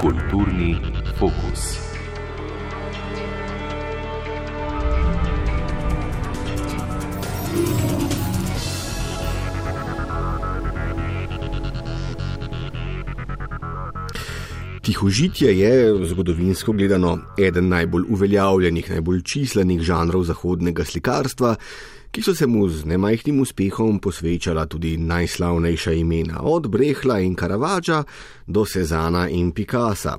[0.00, 0.76] Kulturni
[1.18, 1.78] fokus.
[14.82, 21.56] Tihožitje je, zgodovinsko gledano, eden najbolj uveljavljenih, najbolj čislenih žanrov zahodnega slikarstva,
[22.10, 28.04] ki so se mu z nemajhnim uspehom posvečala tudi najslavnejša imena, od Brehla in Karavadža
[28.46, 30.18] do Sezana in Picasa.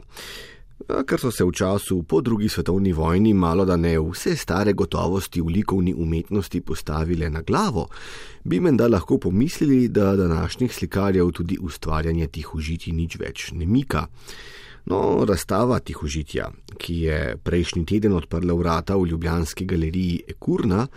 [1.05, 5.41] Ker so se v času po drugi svetovni vojni malo da ne vse stare gotovosti
[5.41, 7.90] v likovni umetnosti postavile na glavo,
[8.44, 14.08] bi menda lahko pomislili, da današnjih slikarjev tudi ustvarjanje tihožiti nič več ne mika.
[14.90, 16.48] No, razstava tihožitja,
[16.82, 20.88] ki je prejšnji teden odprla vrata v Ljubljanski galeriji Ekurna,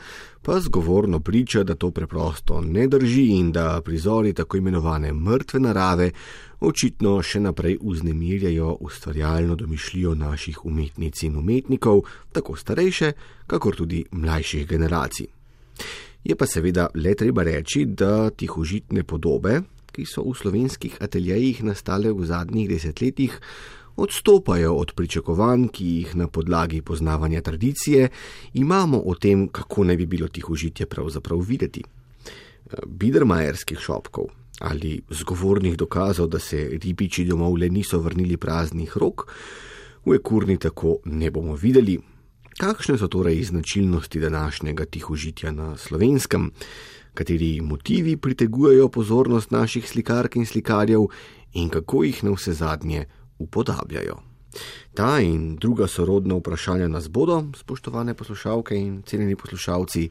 [0.43, 6.11] pa zgovorno priča, da to preprosto ne drži in da prizori tako imenovane mrtve narave
[6.61, 12.01] očitno še naprej uznemirjajo ustvarjalno domišljijo naših umetnic in umetnikov,
[12.33, 13.13] tako starejše,
[13.47, 15.29] kakor tudi mlajših generacij.
[16.25, 19.61] Je pa seveda le treba reči, da tihožitne podobe,
[19.93, 23.37] ki so v slovenskih ateljejih nastale v zadnjih desetletjih,
[23.97, 28.09] odstopajo od pričakovanj, ki jih na podlagi poznavanja tradicije
[28.55, 31.83] imamo o tem, kako naj bi bilo tihožitje pravzaprav videti.
[32.87, 34.25] Bidermajerskih šopkov
[34.61, 39.27] ali zgovornih dokazov, da se ribiči domov le niso vrnili praznih rok,
[40.07, 41.99] v ekurni tako ne bomo videli.
[42.59, 46.51] Kakšne so torej značilnosti današnjega tihožitja na slovenskem,
[47.15, 51.09] kateri motivi pritegujejo pozornost naših slikark in slikarjev
[51.53, 53.07] in kako jih na vse zadnje
[53.43, 54.21] upodabljajo.
[54.95, 60.09] Ta in druga sorodna vprašanja nas bodo, spoštovane poslušalke in cenjeni poslušalci,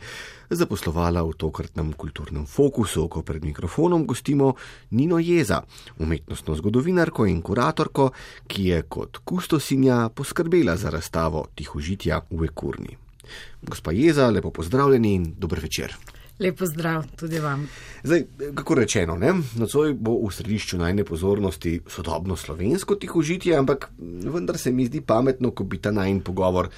[0.50, 4.56] zaposlovala v tokratnem kulturnem fokusu, ko pred mikrofonom gostimo
[4.90, 5.62] Nino Jeza,
[6.00, 8.10] umetnostno zgodovinarko in kuratorko,
[8.48, 12.98] ki je kot kustosinja poskrbela za razstavo tihožitja v Ekurni.
[13.62, 15.96] Gospa Jeza, lepo pozdravljeni in dober večer.
[16.42, 17.68] Lepo zdrav tudi vam.
[18.04, 18.24] Zdaj,
[18.56, 19.18] kako rečeno,
[19.56, 23.92] nocoj bo v središču najne pozornosti sodobno slovensko tihožitje, ampak
[24.26, 26.70] vendar se mi zdi pametno, ko bi ta najn pogovor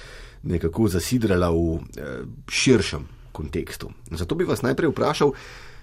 [0.42, 3.90] nekako zasidrala v eh, širšem kontekstu.
[4.10, 5.32] Zato bi vas najprej vprašal,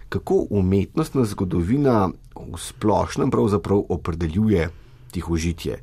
[0.10, 4.70] kako umetnostna zgodovina v splošnem pravzaprav opredeljuje
[5.12, 5.80] tihožitje.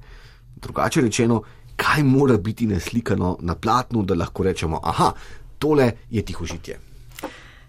[0.57, 1.43] Drugače rečeno,
[1.77, 5.13] kaj mora biti naslikano na platnu, da lahko rečemo, aha,
[5.59, 6.88] tole je tihožitje.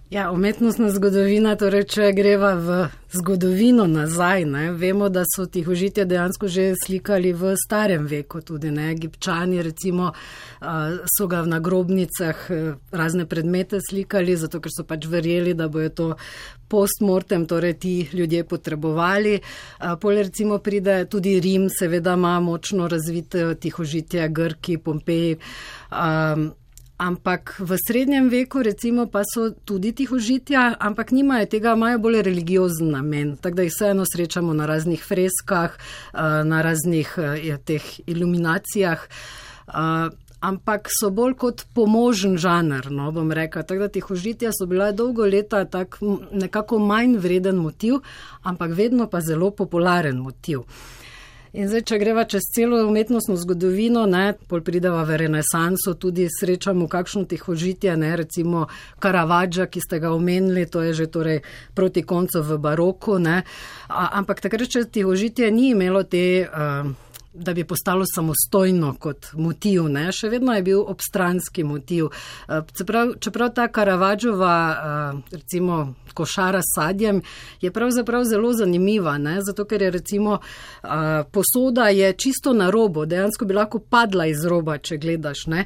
[0.10, 2.78] Ja, umetnostna zgodovina, torej če greva v
[3.14, 8.88] zgodovino nazaj, ne, vemo, da so tihožitje dejansko že slikali v starem veku, tudi ne,
[8.90, 10.10] egipčani recimo
[11.14, 12.42] so ga v nagrobnicah
[12.90, 16.08] razne predmete slikali, zato ker so pač verjeli, da bojo to
[16.70, 19.40] postmortem, torej ti ljudje potrebovali.
[20.02, 25.38] Pol recimo pride tudi Rim, seveda ima močno razvite tihožitje, Grki, Pompeji.
[27.00, 32.92] Ampak v srednjem veku, recimo, pa so tudi tihožitja, ampak nimajo tega, imajo bolj religiozen
[32.92, 33.38] namen.
[33.40, 39.00] Tako da jih vseeno srečamo na raznih freskah, eh, na raznih eh, teh iluminacijah.
[39.00, 40.10] Eh,
[40.42, 43.64] ampak so bolj kot pomožen žanr, no bom rekel.
[43.64, 46.00] Tako da tihožitja so bila dolgo leta tak
[46.32, 48.04] nekako manj vreden motiv,
[48.44, 50.68] ampak vedno pa zelo popularen motiv.
[51.58, 56.86] In zdaj, če greva čez celo umetnostno zgodovino, ne, pol prideva v renesanso, tudi srečamo
[56.86, 58.68] kakšno tihožitje, ne, recimo
[59.02, 61.42] Karavadža, ki ste ga omenili, to je že torej
[61.74, 63.42] proti koncu v baroku, ne.
[63.90, 66.46] A, ampak takrat, če tihožitje ni imelo te.
[66.46, 70.10] Uh, da bi postalo samostojno kot motiv, ne?
[70.12, 72.10] še vedno je bil obstranski motiv.
[72.78, 74.56] Čeprav, čeprav ta Karavadžova,
[75.32, 77.22] recimo, košara s sadjem,
[77.62, 79.38] je pravzaprav zelo zanimiva, ne?
[79.46, 80.40] zato ker je recimo
[81.32, 85.46] posoda je čisto na robo, dejansko bi lahko padla iz roba, če gledaš.
[85.48, 85.66] Ne?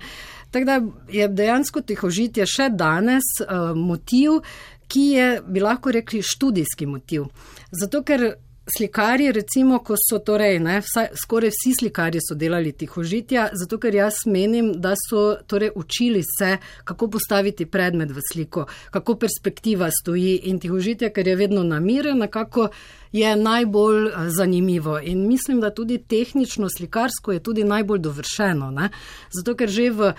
[0.52, 3.38] Tako da je dejansko tihožitje še danes
[3.76, 4.44] motiv,
[4.88, 7.32] ki je, bi lahko rekli, študijski motiv.
[7.72, 8.34] Zato, ker
[8.66, 13.96] Slikarji, recimo, ko so torej, ne, vsaj, skoraj vsi slikarji so delali tihožitja, zato ker
[13.96, 16.58] jaz menim, da so torej učili se,
[16.88, 22.70] kako postaviti predmet v sliko, kako perspektiva stoji in tihožitje, ker je vedno namiren, nekako
[23.12, 24.96] je najbolj eh, zanimivo.
[25.00, 28.90] In mislim, da tudi tehnično slikarsko je tudi najbolj dovršeno, ne,
[29.32, 30.14] zato ker že v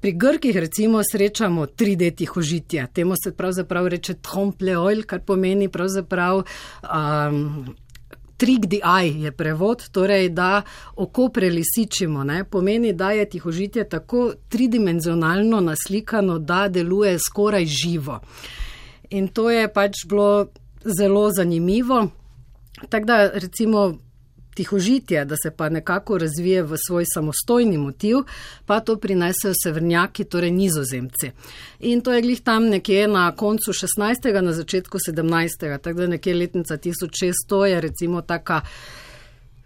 [0.00, 2.86] pri Grkih recimo srečamo 3D tihožitje.
[2.92, 7.74] Temu se pravzaprav reče trompe oil, kar pomeni pravzaprav um,
[8.40, 10.62] trick the eye je prevod, torej da
[10.96, 12.24] oko prelisičimo.
[12.24, 12.44] Ne?
[12.44, 18.20] Pomeni, da je tihožitje tako tridimenzionalno naslikano, da deluje skoraj živo.
[19.10, 20.46] In to je pač bilo
[20.84, 22.08] zelo zanimivo.
[22.88, 23.98] Tako da recimo
[24.60, 28.16] tihožitje, da se pa nekako razvije v svoj samostojni motiv,
[28.66, 31.30] pa to prinesejo severnjaki, torej nizozemci.
[31.80, 34.40] In to je glih tam nekje na koncu 16.
[34.42, 35.78] na začetku 17.
[35.78, 38.60] tako da nekje letnica 1600 je recimo taka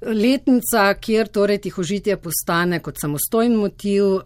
[0.00, 4.22] letnica, kjer torej tihožitje postane kot samostojen motiv, uh,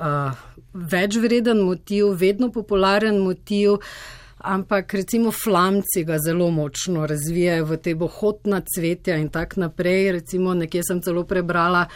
[0.74, 3.78] večvreden motiv, vedno popularen motiv.
[4.38, 10.12] Ampak recimo flamci ga zelo močno razvijajo v te bohotna cvetja in tako naprej.
[10.12, 11.88] Recimo nekje sem celo prebrala,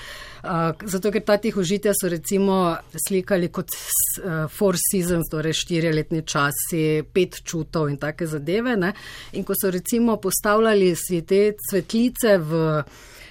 [0.42, 2.74] uh, zato ker ta tih užitja so recimo
[3.06, 8.74] slikali kot uh, four seasons, torej štiri letni časi, pet čutov in take zadeve.
[8.76, 8.90] Ne?
[9.38, 12.82] In ko so recimo postavljali svete cvetlice v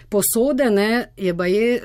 [0.10, 1.82] posode, ne, je pa je.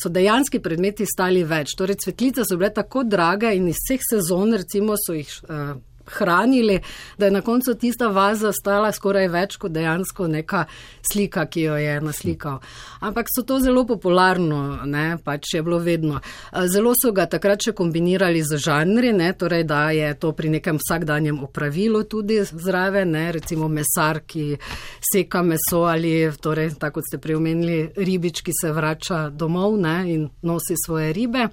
[0.00, 1.74] So dejansko predmeti stali več.
[1.76, 5.74] Torej, cvetlice so bile tako drage in iz vseh sezon, recimo, so jih uh,
[6.18, 6.80] hranili,
[7.18, 10.64] da je na koncu tista vaza stala skoraj več kot dejansko neka
[11.12, 12.60] slika, ki jo je naslikal.
[13.00, 16.20] Ampak so to zelo popularno, ne, pač je bilo vedno.
[16.66, 20.78] Zelo so ga takrat še kombinirali z žanri, ne, torej da je to pri nekem
[20.80, 24.56] vsakdanjem opravilu tudi zraven, ne, recimo mesar, ki
[25.12, 30.28] seka meso ali, torej, tako kot ste preomenili, ribič, ki se vrača domov ne, in
[30.42, 31.48] nosi svoje ribe.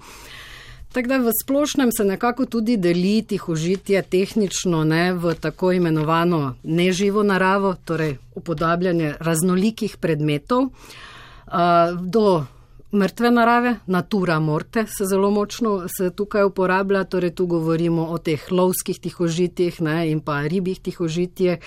[0.98, 6.56] Tako da v splošnem se nekako tudi deli tih užitje tehnično ne, v tako imenovano
[6.64, 10.72] neživo naravo, torej upodabljanje raznolikih predmetov uh,
[12.02, 12.46] do
[12.92, 18.52] mrtve narave, natura morte se zelo močno se tukaj uporablja, torej tu govorimo o teh
[18.52, 21.58] lovskih tihožitjih ne, in pa ribjih tihožitjih.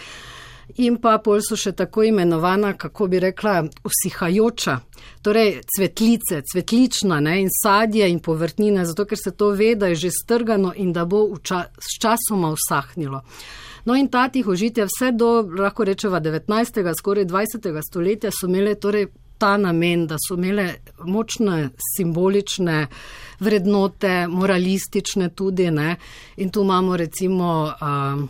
[0.77, 4.77] In pa pol so še tako imenovana, kako bi rekla, usihajoča,
[5.23, 10.07] torej cvetlice, cvetlična ne, in sadje in povrtnine, zato ker se to ve, da je
[10.07, 13.23] že strgano in da bo s časoma usahnilo.
[13.85, 16.83] No in ta tih užitja vse do, lahko rečeva, 19.
[16.99, 17.81] skoraj 20.
[17.83, 19.09] stoletja so imele torej
[19.41, 20.67] ta namen, da so imele
[21.09, 22.87] močne simbolične
[23.41, 25.97] vrednote, moralistične tudi, ne,
[26.37, 27.73] in tu imamo recimo.
[27.81, 28.29] Uh,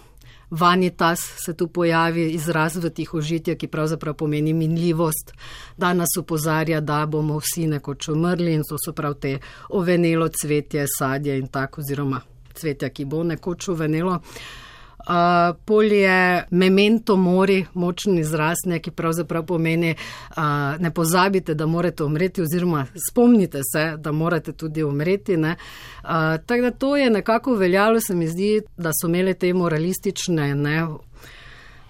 [0.50, 5.32] Vanitas se tu pojavi izraz v tih užitjih, ki pravzaprav pomeni minljivost,
[5.76, 9.38] da nas upozarja, da bomo vsi nekoč umrli in to so prav te
[9.68, 12.20] ovenelo cvetje, sadje in tako, oziroma
[12.54, 14.18] cvetja, ki bo nekoč uvenelo.
[14.18, 14.69] Uh,
[15.64, 20.42] polje memento mori, močen izraz, ne, ki pravzaprav pomeni, uh,
[20.78, 25.36] ne pozabite, da morate umreti, oziroma spomnite se, da morate tudi umreti.
[25.36, 25.54] Uh,
[26.46, 30.86] tako da to je nekako veljalo, se mi zdi, da so imeli te moralistične ne,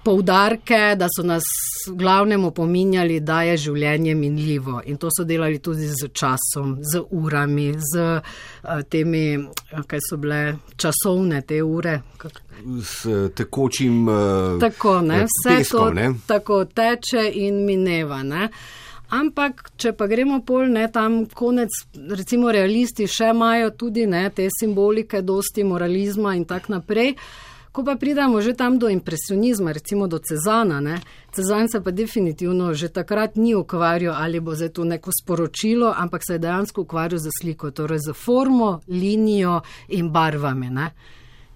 [0.03, 1.45] poudarke, da so nas
[1.89, 4.81] v glavnem opominjali, da je življenje minljivo.
[4.87, 9.39] In to so delali tudi z časom, z urami, z uh, temi,
[9.87, 10.41] kaj so bile
[10.77, 12.01] časovne te ure.
[12.83, 14.09] S tekočim.
[14.09, 16.13] Uh, tako, ne, vse peskom, to ne?
[16.27, 18.23] tako teče in mineva.
[18.23, 18.49] Ne.
[19.11, 21.81] Ampak, če pa gremo pol, ne tam konec,
[22.15, 27.17] recimo realisti še imajo tudi ne, te simbolike, dosti moralizma in tako naprej.
[27.73, 31.01] Ko pa pridemo že tam do impresionizma, recimo do Cezana, ne?
[31.31, 36.23] Cezan se pa definitivno že takrat ni ukvarjal, ali bo zdaj to neko sporočilo, ampak
[36.27, 40.71] se je dejansko ukvarjal z sliko, torej z formo, linijo in barvami.
[40.71, 40.91] Ne?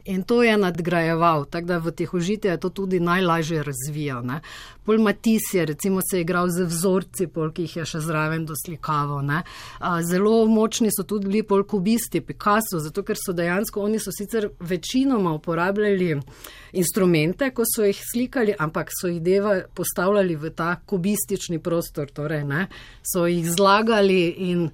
[0.04, 4.20] In to je nadgrajeval, tako da v teh užitih je to tudi najlažje razvijal.
[4.22, 4.40] Ne.
[4.84, 9.22] Pol Matis je recimo se igral z vzorci, pol, ki jih je še zraven doslikavo.
[9.24, 9.40] Ne.
[10.04, 14.50] Zelo močni so tudi bili pol kubisti, Picasso, zato ker so dejansko oni so sicer
[14.60, 16.18] večinoma uporabljali
[16.76, 22.44] instrumente, ko so jih slikali, ampak so jih deva postavljali v ta kubistični prostor, torej
[22.44, 22.66] ne,
[23.00, 24.68] so jih zlagali in.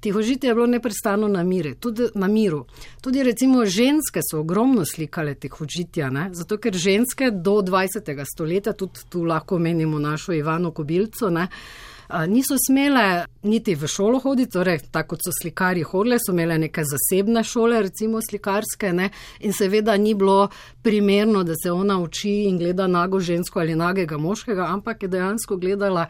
[0.00, 2.64] Tihožitje je bilo neprestano na, mire, tudi, na miru.
[3.00, 6.30] Tudi recimo ženske so ogromno slikale tihožitja, ne?
[6.32, 8.24] zato ker ženske do 20.
[8.34, 11.48] stoletja, tudi tu lahko menimo našo Ivano Kobilco, ne?
[12.26, 16.82] niso smele niti v šolo hoditi, torej tako kot so slikari hodile, so imele neke
[16.84, 19.10] zasebne šole, recimo slikarske ne?
[19.40, 20.48] in seveda ni bilo
[20.82, 25.56] primerno, da se ona uči in gleda nago žensko ali nagega moškega, ampak je dejansko
[25.56, 26.06] gledala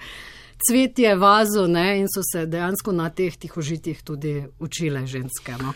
[0.69, 5.57] cvetje, vazo ne, in so se dejansko na teh tihožitih tudi učile ženske.
[5.63, 5.73] No.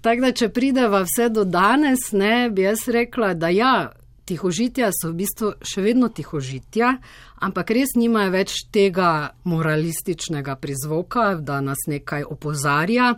[0.00, 3.90] Tako da, če prideva vse do danes, ne, bi jaz rekla, da ja,
[4.28, 6.92] tihožitja so v bistvu še vedno tihožitja,
[7.44, 13.14] ampak res nimajo več tega moralističnega prizvoka, da nas nekaj opozarja.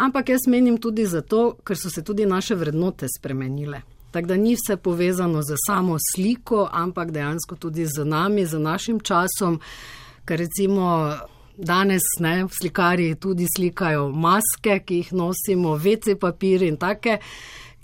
[0.00, 3.82] Ampak jaz menim tudi zato, ker so se tudi naše vrednote spremenile.
[4.10, 9.00] Tako da ni vse povezano z samo sliko, ampak dejansko tudi z nami, z našim
[9.00, 9.60] časom
[10.30, 11.10] ker recimo
[11.56, 17.18] danes ne, slikari tudi slikajo maske, ki jih nosimo, vece papir in take,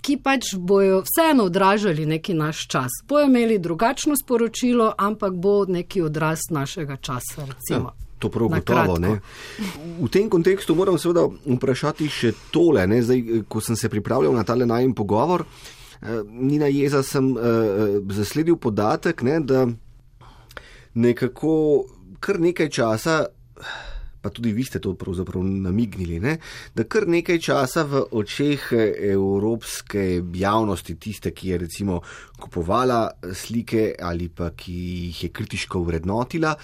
[0.01, 3.01] ki pač bojo vseeno odražali neki naš čas.
[3.07, 7.43] Bojo imeli drugačno sporočilo, ampak bo neki odraz našega časa.
[7.43, 7.91] Recimo.
[7.91, 8.03] Ja.
[8.17, 8.95] To prav gotovo.
[9.99, 12.87] V tem kontekstu moram seveda vprašati še tole.
[13.01, 17.99] Zdaj, ko sem se pripravljal na tale najem pogovor, eh, ni na jeza, sem uh,
[18.09, 19.67] zasledil podatek, ne, da
[20.97, 21.85] nekako
[22.19, 23.25] kar nekaj časa,
[24.21, 26.37] pa tudi vi ste to pravzaprav namignili, ne,
[26.75, 28.69] da kar nekaj časa v očeh
[29.13, 32.01] evropske javnosti, tiste, ki je recimo
[32.39, 33.01] kupovala
[33.33, 34.77] slike ali pa ki
[35.09, 36.55] jih je kritiško vrednotila,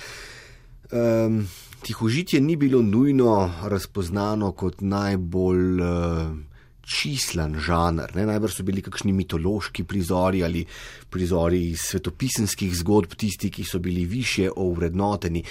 [0.91, 1.43] um,
[1.83, 6.52] tihožitje ni bilo nujno razpoznano kot najbolj uh,
[6.83, 8.11] čislen žanr.
[8.15, 8.25] Ne?
[8.27, 10.65] Najbrž so bili kakšni mitološki prizori ali
[11.09, 15.43] prizori iz svetopisanskih zgodb, tisti, ki so bili više ovrednoteni.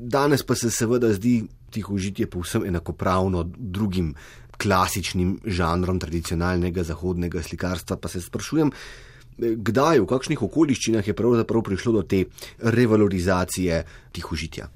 [0.00, 4.14] Danes pa se seveda zdi tihožitje povsem enakopravno drugim
[4.60, 7.96] klasičnim žanrom tradicionalnega zahodnega slikarstva.
[7.96, 8.72] Pa se sprašujem,
[9.38, 12.24] kdaj, v kakšnih okoliščinah je pravzaprav prišlo do te
[12.58, 14.68] revalorizacije tihožitja.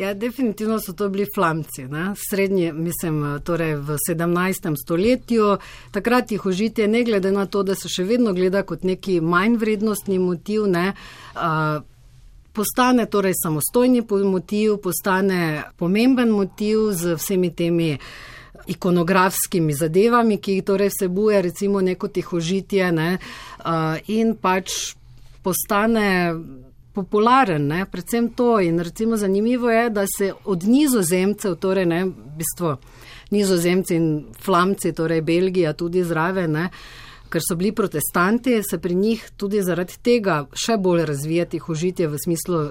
[0.00, 1.84] Ja, definitivno so to bili flamci.
[1.84, 2.14] Ne?
[2.30, 4.74] Srednji, mislim, torej v 17.
[4.84, 5.56] stoletju.
[5.90, 9.58] Takrat jih užitje, ne glede na to, da se še vedno gleda kot neki manj
[9.60, 10.94] vrednostni motiv, ne,
[11.36, 11.82] uh,
[12.56, 17.98] postane torej samostojni motiv, postane pomemben motiv z vsemi temi
[18.72, 24.96] ikonografskimi zadevami, ki jih torej vsebuje recimo neko tihožitje ne, uh, in pač
[25.44, 26.32] postane
[26.94, 28.60] popularen, ne, predvsem to.
[28.60, 32.76] In recimo zanimivo je, da se od nizozemcev, torej ne, v bistvu
[33.30, 34.10] nizozemci in
[34.42, 36.68] flamci, torej Belgija tudi zraven, ne,
[37.30, 42.18] ker so bili protestanti, se pri njih tudi zaradi tega še bolj razvijati tihožitje v
[42.24, 42.62] smislu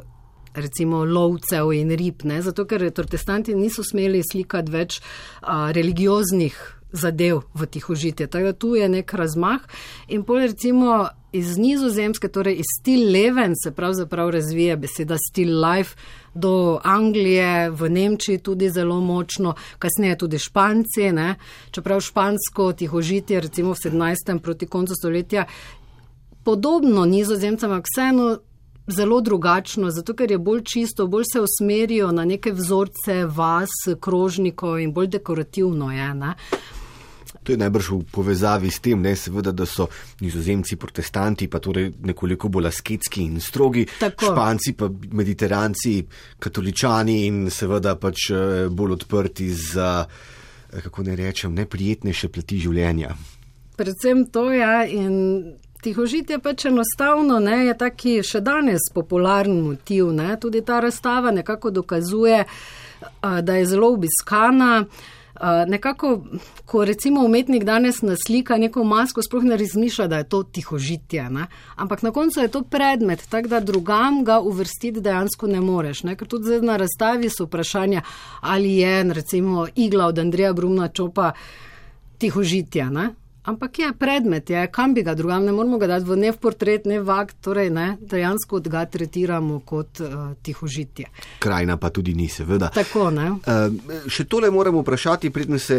[0.53, 2.41] recimo lovcev in rib, ne?
[2.41, 4.99] zato ker protestanti niso smeli slikati več
[5.41, 6.57] a, religioznih
[6.91, 8.27] zadev v tihožitje.
[8.27, 9.61] Tako da tu je nek razmah
[10.07, 15.95] in pol recimo iz nizozemske, torej iz stil leven se pravzaprav razvija beseda stil life
[16.33, 21.35] do Anglije, v Nemčiji tudi zelo močno, kasneje tudi Španci, ne?
[21.71, 24.39] čeprav špansko tihožitje recimo v 17.
[24.39, 25.45] proti koncu stoletja
[26.43, 28.37] podobno nizozemcem, ampak vseeno
[28.87, 33.69] zelo drugačno, zato ker je bolj čisto, bolj se usmerijo na neke vzorce vas,
[33.99, 36.13] krožnikov in bolj dekorativno je.
[36.13, 36.33] Ne?
[37.49, 39.87] To je najbrž v povezavi s tem, ne, seveda, da so
[40.21, 44.29] nizozemci protestanti, pa torej nekoliko bolj asketski in strogi, Tako.
[44.29, 44.85] španci pa
[45.17, 45.95] mediteranci,
[46.37, 53.15] katoličani in seveda pač eh, bolj odprti za, eh, kako ne rečem, neprijetnejše plati življenja.
[53.81, 60.11] Predvsem to je ja, in Tihožitje pač enostavno ne, je taki še danes popularen motiv.
[60.13, 60.35] Ne.
[60.37, 62.43] Tudi ta razstava nekako dokazuje,
[63.23, 64.83] da je zelo obiskana.
[65.67, 66.23] Nekako,
[66.65, 71.29] ko recimo umetnik danes naslika neko masko, sploh ne razmišlja, da je to tihožitje.
[71.29, 71.45] Ne.
[71.75, 76.03] Ampak na koncu je to predmet, tako da drugam ga uvrstiti dejansko ne moreš.
[76.03, 76.15] Ne.
[76.15, 78.01] Ker tudi na razstavi so vprašanja,
[78.41, 81.31] ali je recimo igla od Andreja Brumna Čopa
[82.17, 82.89] tihožitja.
[82.89, 83.09] Ne.
[83.43, 86.37] Ampak je predmet, je, kam bi ga drugam, ne moramo ga dati v ne v
[86.37, 91.07] portret, ne v akt, torej ne, dejansko ga tretiramo kot uh, tihožitje.
[91.39, 92.67] Krajina pa tudi ni, seveda.
[92.75, 93.29] Tako, ne.
[93.39, 95.77] Uh, še tole moramo vprašati, predtem se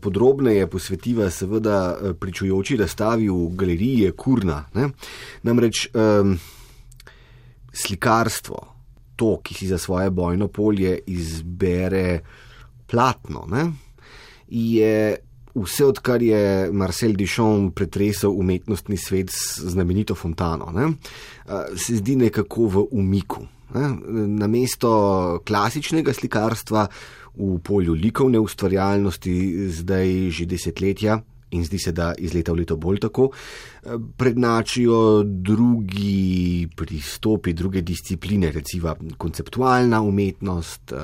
[0.00, 4.62] podrobneje posvetiva, seveda, eh, pričujoči razstavi v galeriji Kurna.
[4.74, 4.88] Ne?
[5.44, 6.32] Namreč um,
[7.72, 8.62] slikarstvo,
[9.16, 12.22] to, ki si za svoje bojno polje izbere
[12.88, 13.68] platno, ne?
[14.48, 15.16] je
[15.54, 20.92] vse odkar je Marcel Dišon pretresel umetnostni svet z znamenito fontano, ne,
[21.76, 23.46] se zdi nekako v umiku.
[23.74, 23.88] Ne.
[24.28, 26.86] Na mesto klasičnega slikarstva
[27.36, 31.22] v polju likovne ustvarjalnosti zdaj že desetletja.
[31.52, 33.26] In zdi se, da iz leta v leto bolj tako,
[34.16, 40.94] prednačijo drugi pristopi, druge discipline, recimo konceptualna umetnost,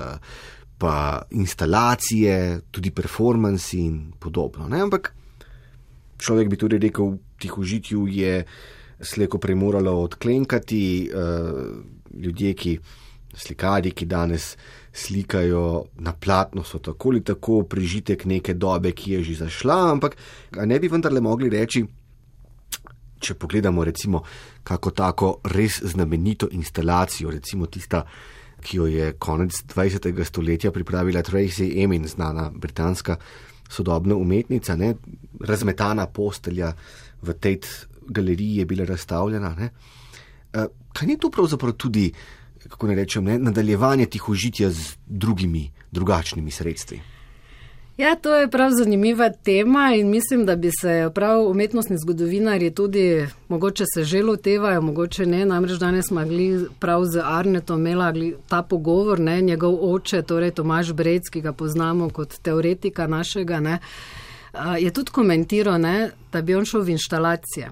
[0.78, 4.68] pa instalacije, tudi performanci in podobno.
[4.68, 4.80] Ne?
[4.80, 5.12] Ampak
[6.18, 8.44] človek bi tudi rekel, v tih užitju je
[9.00, 11.82] sleko premoralo odklenkati uh,
[12.14, 12.78] ljudje, ki
[13.34, 14.56] slikari, ki danes
[14.92, 20.16] slikajo na platno, so tako ali tako prežitek neke dobe, ki je že zašla, ampak
[20.66, 21.84] ne bi vendarle mogli reči,
[23.18, 24.22] če pogledamo recimo
[24.62, 28.04] kako tako res znamenito instalacijo, recimo tista,
[28.62, 30.24] ki jo je konec 20.
[30.24, 33.16] stoletja pripravila Tracy Emin, znana britanska
[33.68, 34.94] sodobna umetnica, ne?
[35.40, 36.72] razmetana postelja
[37.22, 37.60] v tej
[38.08, 39.54] galeriji je bila razstavljena.
[39.58, 39.70] Ne?
[40.52, 42.12] Eh, kaj ni to pravzaprav tudi,
[42.68, 43.38] kako ne rečem, ne?
[43.38, 47.00] nadaljevanje tih užitja z drugimi, drugačnimi sredstvi?
[47.98, 53.26] Ja, to je prav zanimiva tema in mislim, da bi se prav umetnostni zgodovinari tudi
[53.48, 55.44] mogoče se že lotevajo, mogoče ne.
[55.44, 58.12] Namreč danes smo mogli prav z Arnetom imela
[58.48, 63.78] ta pogovor, ne, njegov oče, torej Tomaš Brec, ki ga poznamo kot teoretika našega, ne,
[64.78, 67.70] je tudi komentiral, ne, da bi on šel v inštalacije.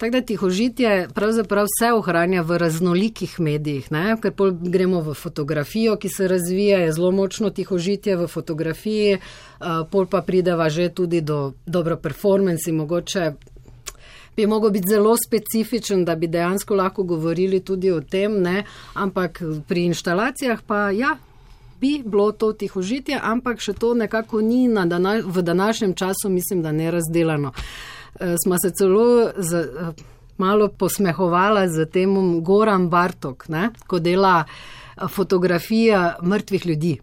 [0.00, 4.16] Tako da tihožitje pravzaprav vse ohranja v raznolikih medijih, ne?
[4.22, 9.84] ker pol gremo v fotografijo, ki se razvija, je zelo močno tihožitje v fotografiji, uh,
[9.92, 13.32] pol pa prideva že tudi do dobro performanci, mogoče
[14.36, 18.64] bi mogel biti zelo specifičen, da bi dejansko lahko govorili tudi o tem, ne?
[18.94, 21.16] ampak pri inštalacijah pa ja.
[21.80, 26.72] Bi bilo to tihožitje, ampak še to nekako ni dana v današnjem času, mislim, da
[26.72, 27.52] ne razdelano.
[28.18, 30.02] Eh, smo se celo z, eh,
[30.38, 36.98] malo posmehovali z tem Goran Bartok, ne, ko dela eh, fotografija mrtvih ljudi.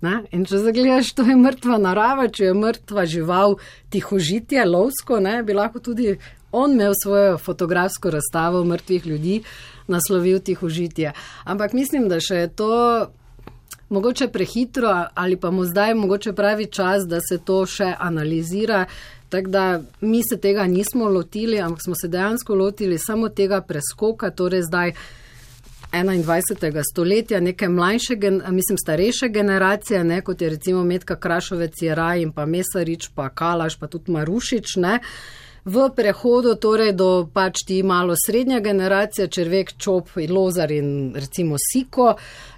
[0.00, 0.22] Ne?
[0.32, 3.58] In če zagledaš, to je mrtva narava, če je mrtva žival,
[3.92, 5.42] tihožitje, lovsko, ne?
[5.44, 6.16] bi lahko tudi
[6.52, 9.42] on imel svojo fotografsko razstavo mrtvih ljudi,
[9.86, 11.12] naslovil tihožitje.
[11.44, 12.72] Ampak mislim, da še je to
[13.90, 18.86] mogoče prehitro ali pa mu zdaj mogoče pravi čas, da se to še analizira.
[19.30, 24.30] Tako da mi se tega nismo lotili, ampak smo se dejansko lotili samo tega preskoka,
[24.30, 24.92] torej zdaj
[25.92, 26.82] 21.
[26.92, 28.16] stoletja, neke mlajše,
[28.50, 33.78] mislim, starejše generacije, ne, kot je recimo Metka Krašovec, Jeraj in pa Mesarič, pa Kalaš,
[33.78, 34.98] pa tudi Marušič, ne.
[35.64, 42.14] V prehodu torej do pač ti malo srednja generacija, Červek, Čop, Lozar in recimo Siko,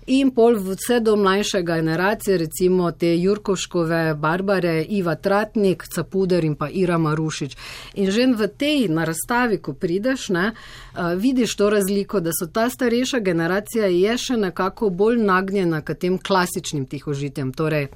[0.06, 6.68] in pol vse do mlajše generacije, recimo te Jurkoškove, Barbare, Iva Tratnik, Capuder in pa
[6.70, 7.56] Ira Marušič.
[7.94, 10.52] In že v tej narastavi, ko prideš, ne,
[10.94, 16.18] vidiš to razliko, da so ta starejša generacija je še nekako bolj nagnjena k tem
[16.18, 17.52] klasičnim tihožitjem.
[17.52, 17.90] Torej,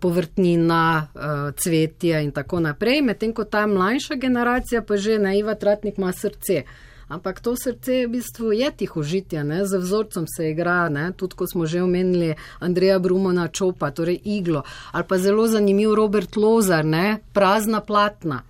[0.00, 1.06] povrtnina,
[1.62, 6.12] cvetje in tako naprej, medtem ko ta mlajša generacija pa že ne, Iva Tratnik ima
[6.12, 6.62] srce.
[7.08, 11.12] Ampak to srce v bistvu je tihožitje, z vzorcem se igra, ne?
[11.16, 16.36] tudi ko smo že omenili Andreja Brumona Čopa, torej iglo, ali pa zelo zanimiv Robert
[16.36, 17.18] Lozar, ne?
[17.32, 18.42] prazna platna.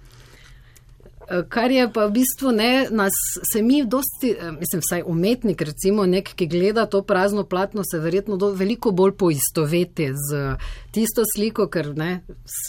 [1.29, 3.15] E, kar je pa v bistvu ne, nas
[3.53, 7.99] se mi dosti, e, mislim, vsaj umetnik, recimo nek, ki gleda to prazno platno, se
[7.99, 10.57] verjetno do, veliko bolj poistoveti z
[10.95, 12.21] tisto sliko, ker ne,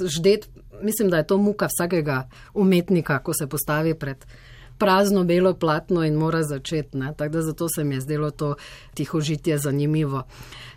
[0.02, 0.50] ždet,
[0.82, 4.26] mislim, da je to muka vsakega umetnika, ko se postavi pred
[4.78, 6.98] prazno belo platno in mora začeti.
[7.18, 8.56] Tako da zato se mi je zdelo to
[8.94, 10.24] tihožitje zanimivo.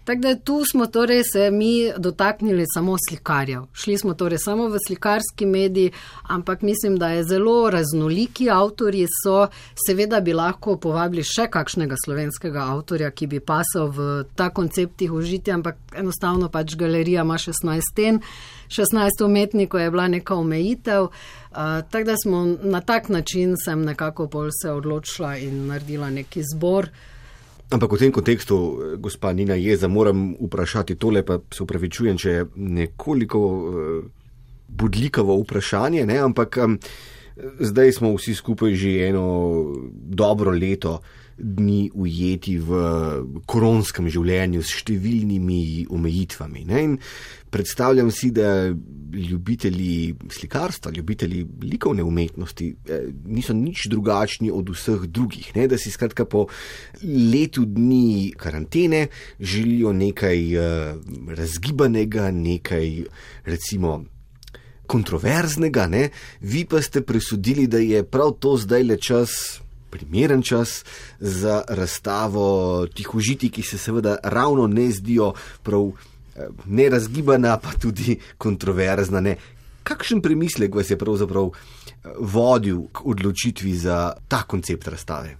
[0.04, 3.62] Tako da tu smo torej se mi dotaknili samo slikarjev.
[3.72, 9.46] Šli smo torej samo v slikarski mediji, ampak mislim, da je zelo raznoliki avtorji so.
[9.86, 15.54] Seveda bi lahko povabili še kakšnega slovenskega avtorja, ki bi pasal v ta koncept tihožitja,
[15.54, 18.20] ampak enostavno pač galerija ima 16 sten.
[18.70, 21.08] 16 umetnikov je bila neka omejitev,
[21.90, 26.88] tako da smo na tak način sem nekako bolj se odločila in naredila neki zbor.
[27.70, 28.56] Ampak v tem kontekstu,
[28.98, 34.04] gospa Nina Jeza, moram vprašati tole, pa se upravičujem, če je nekoliko uh,
[34.68, 36.18] budlikavo vprašanje, ne?
[36.18, 36.78] ampak um,
[37.60, 39.24] zdaj smo vsi skupaj že eno
[39.92, 41.00] dobro leto
[41.40, 42.80] dni ujeti v
[43.46, 46.64] koronskem življenju s številnimi omejitvami.
[47.50, 48.74] Predstavljam si, da
[49.12, 55.52] ljubitelji slikarstva, ljubitelji likovne umetnosti eh, niso nič drugačni od vseh drugih.
[55.56, 55.66] Ne?
[55.68, 56.46] Da si skratka po
[57.32, 59.06] letu dni karantene
[59.40, 60.94] želijo nekaj eh,
[61.28, 63.04] razgibanega, nekaj
[63.44, 64.04] recimo.
[64.86, 66.08] Kontroverznega, ne?
[66.40, 69.60] vi pa ste presudili, da je prav to zdaj le čas
[69.90, 70.84] primeren čas
[71.20, 75.32] za razstavo tih užiti, ki se seveda ravno ne zdijo
[75.62, 75.90] prav
[76.66, 79.20] nerazgibana, pa tudi kontroverzna.
[79.20, 79.36] Ne.
[79.82, 85.36] Kakšen premislek vas je pravzaprav eh, vodil k odločitvi za ta koncept razstave?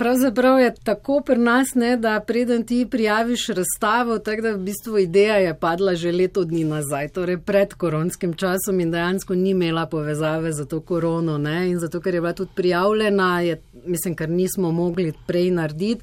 [0.00, 4.98] Pravzaprav je tako pri nas, ne, da preden ti prijaviš razstavo, tako da v bistvu
[4.98, 9.86] ideja je padla že leto dni nazaj, torej pred koronskim časom in dejansko ni imela
[9.86, 11.36] povezave za to korono.
[11.38, 16.02] Ne, in zato, ker je bila tudi prijavljena, je, mislim, ker nismo mogli prej narediti,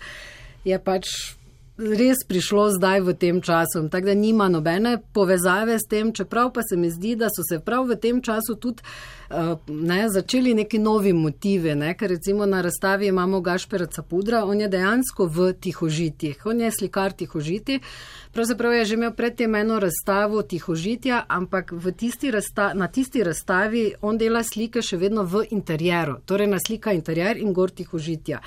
[0.64, 1.10] je pač
[1.78, 3.86] res prišlo zdaj v tem času.
[3.90, 7.60] Tako da nima nobene povezave s tem, čeprav pa se mi zdi, da so se
[7.60, 8.82] prav v tem času tudi
[9.30, 11.76] uh, ne, začeli neki novi motivi.
[11.76, 11.94] Ne?
[11.94, 17.14] Ker recimo na razstavi imamo Gašpera Capudra, on je dejansko v tihožitih, on je slikar
[17.14, 17.80] tihožiti.
[18.34, 24.18] Pravzaprav je že imel predtem eno razstavo tihožitja, ampak tisti razsta na tisti razstavi on
[24.18, 28.42] dela slike še vedno v interjeru, torej naslika interjer in gor tihožitja.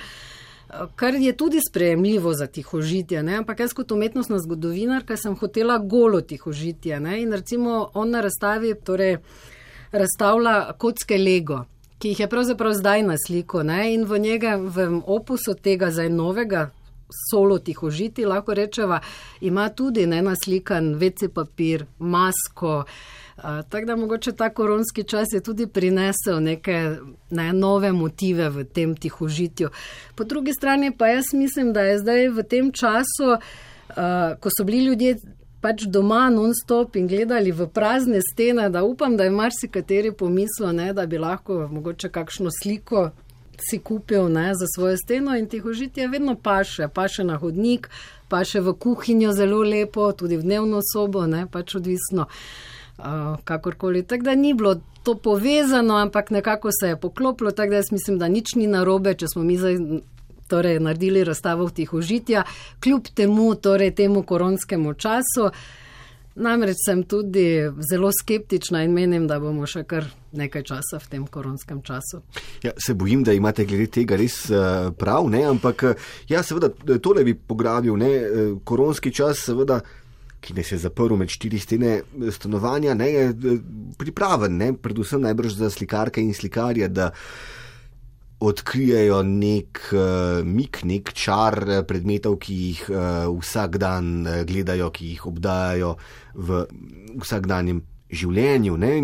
[0.95, 3.23] Kar je tudi sprejemljivo za tihožitje.
[3.23, 3.37] Ne?
[3.37, 6.99] Ampak jaz kot umetnostna zgodovinarka sem hotela golo tihožitje.
[6.99, 7.21] Ne?
[7.21, 9.17] In recimo on na razstavi torej,
[9.91, 11.65] razstavlja kocke Lego.
[11.99, 13.93] Ki jih je pravzaprav zdaj na sliko, ne?
[13.93, 16.69] in v njegovem opusu tega zdaj novega,
[17.29, 18.99] solo tihožiti, lahko rečeva,
[19.41, 22.83] ima tudi ne naslikan veci papir, masko,
[23.37, 26.95] uh, tako da mogoče ta koronski čas je tudi prinesel neke
[27.29, 29.69] ne, nove motive v tem tihožitju.
[30.15, 34.63] Po drugi strani pa jaz mislim, da je zdaj v tem času, uh, ko so
[34.63, 35.15] bili ljudje
[35.61, 40.89] pač doma non-stop in gledali v prazne stene, da upam, da je marsikateri pomislil, ne,
[40.93, 43.11] da bi lahko mogoče kakšno sliko
[43.69, 47.89] si kupil ne, za svojo steno in tihožitje vedno paše, paše na hodnik,
[48.29, 52.27] paše v kuhinjo zelo lepo, tudi v dnevno sobo, ne, pač odvisno.
[53.01, 54.03] Uh, kakorkoli.
[54.03, 58.19] Tako da ni bilo to povezano, ampak nekako se je poklopilo, tako da jaz mislim,
[58.19, 59.77] da nič ni narobe, če smo mi zdaj.
[60.51, 62.43] Torej, naredili razstavo tih užitja,
[62.83, 65.47] kljub temu, torej temu koronskemu času.
[66.35, 67.45] Namreč sem tudi
[67.89, 72.21] zelo skeptična in menim, da bomo še kar nekaj časa v tem koronskem času.
[72.63, 75.43] Ja, se bojim, da imate glede tega res uh, prav, ne?
[75.49, 75.83] ampak
[76.31, 76.71] ja, seveda,
[77.03, 78.11] tole bi pograbil, ne?
[78.63, 79.81] koronski čas, seveda
[80.41, 82.01] ki ne se je zaprl med štiri stene
[82.33, 83.59] stanovanja, ne, je eh,
[83.97, 86.89] pripraven, ne, predvsem najbrž za slikarke in slikarje,
[88.41, 95.11] odkrijejo nek uh, mik, nek čar eh, predmetov, ki jih uh, vsak dan gledajo, ki
[95.13, 95.91] jih obdajajo
[96.33, 96.63] v
[97.21, 98.79] vsakdanjem življenju.
[98.81, 98.95] Ne.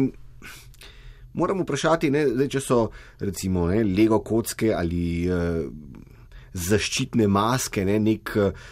[1.38, 2.80] Moram vprašati, ne, zdaj, če so
[3.21, 5.62] recimo ne, Lego kocke ali uh,
[6.58, 8.67] zaščitne maske, ne, nek uh,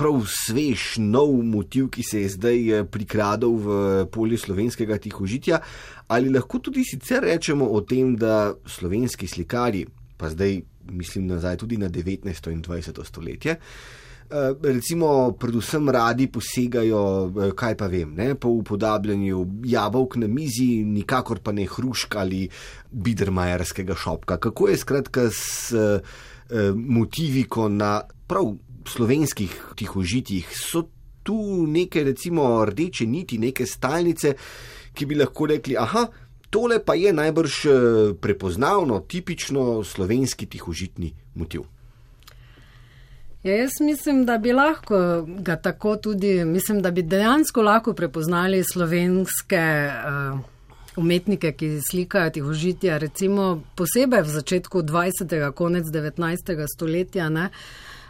[0.00, 3.78] prav svež, nov motiv, ki se je zdaj prikradel v
[4.10, 5.60] polje slovenskega tihožitja,
[6.08, 9.84] ali lahko tudi sicer rečemo o tem, da slovenski slikari,
[10.20, 10.60] pa zdaj
[10.92, 12.52] mislim nazaj tudi na 19.
[12.52, 13.04] in 20.
[13.04, 20.28] stoletje, eh, recimo predvsem radi posegajo, eh, kaj pa vem, ne, po upodabljanju jabolk na
[20.28, 22.48] mizi, nikakor pa ne hruška ali
[22.90, 24.36] bidermajerskega šopka.
[24.36, 25.72] Kako je skratka s
[26.74, 28.56] motivi, ko na prav
[28.86, 30.82] slovenskih tihožitjih so
[31.22, 34.34] tu neke, recimo, rdeče niti, neke stalnice,
[34.94, 36.06] ki bi lahko rekli, aha,
[36.50, 37.72] tole pa je najbrž eh,
[38.20, 41.62] prepoznavno, tipično slovenski tihožitni motiv.
[43.42, 48.64] Ja, jaz mislim, da bi lahko ga tako tudi, mislim, da bi dejansko lahko prepoznali
[48.72, 50.40] slovenske uh,
[50.96, 55.52] umetnike, ki slikajo tihožitja, recimo posebej v začetku 20.
[55.52, 56.66] konec 19.
[56.74, 57.28] stoletja.
[57.28, 57.48] Ne,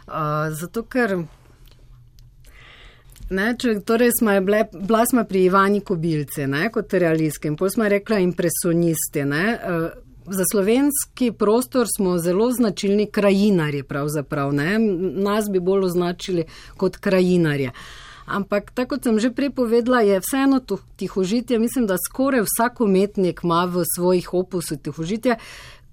[0.07, 0.13] uh,
[0.51, 1.23] zato ker.
[3.31, 7.77] Ne, če, torej, smo bile, bila smo pri Ivani Kobilce, ne, kot realistke, in potem
[7.77, 9.23] smo rekla impresionisti.
[9.27, 9.45] Ne.
[10.31, 14.51] Za slovenski prostor smo zelo značilni krajinari, pravzaprav.
[14.53, 14.77] Ne.
[15.23, 16.45] Nas bi bolj označili
[16.77, 17.71] kot krajinarje.
[18.31, 20.61] Ampak, tako kot sem že prej povedala, je vseeno
[20.95, 25.35] tihožitje, mislim, da skoraj vsak umetnik ima v svojih opusih tihožitje,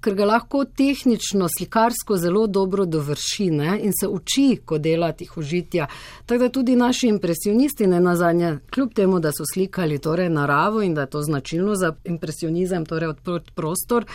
[0.00, 3.78] ker ga lahko tehnično, slikarsko zelo dobro dovrši ne?
[3.82, 5.87] in se uči, ko dela tih užitja.
[6.26, 10.82] Tako da tudi naši impresionisti, ne na zadnje, kljub temu, da so slikali torej naravo
[10.82, 14.06] in da je to značilno za impresionizem, torej odprt prostor.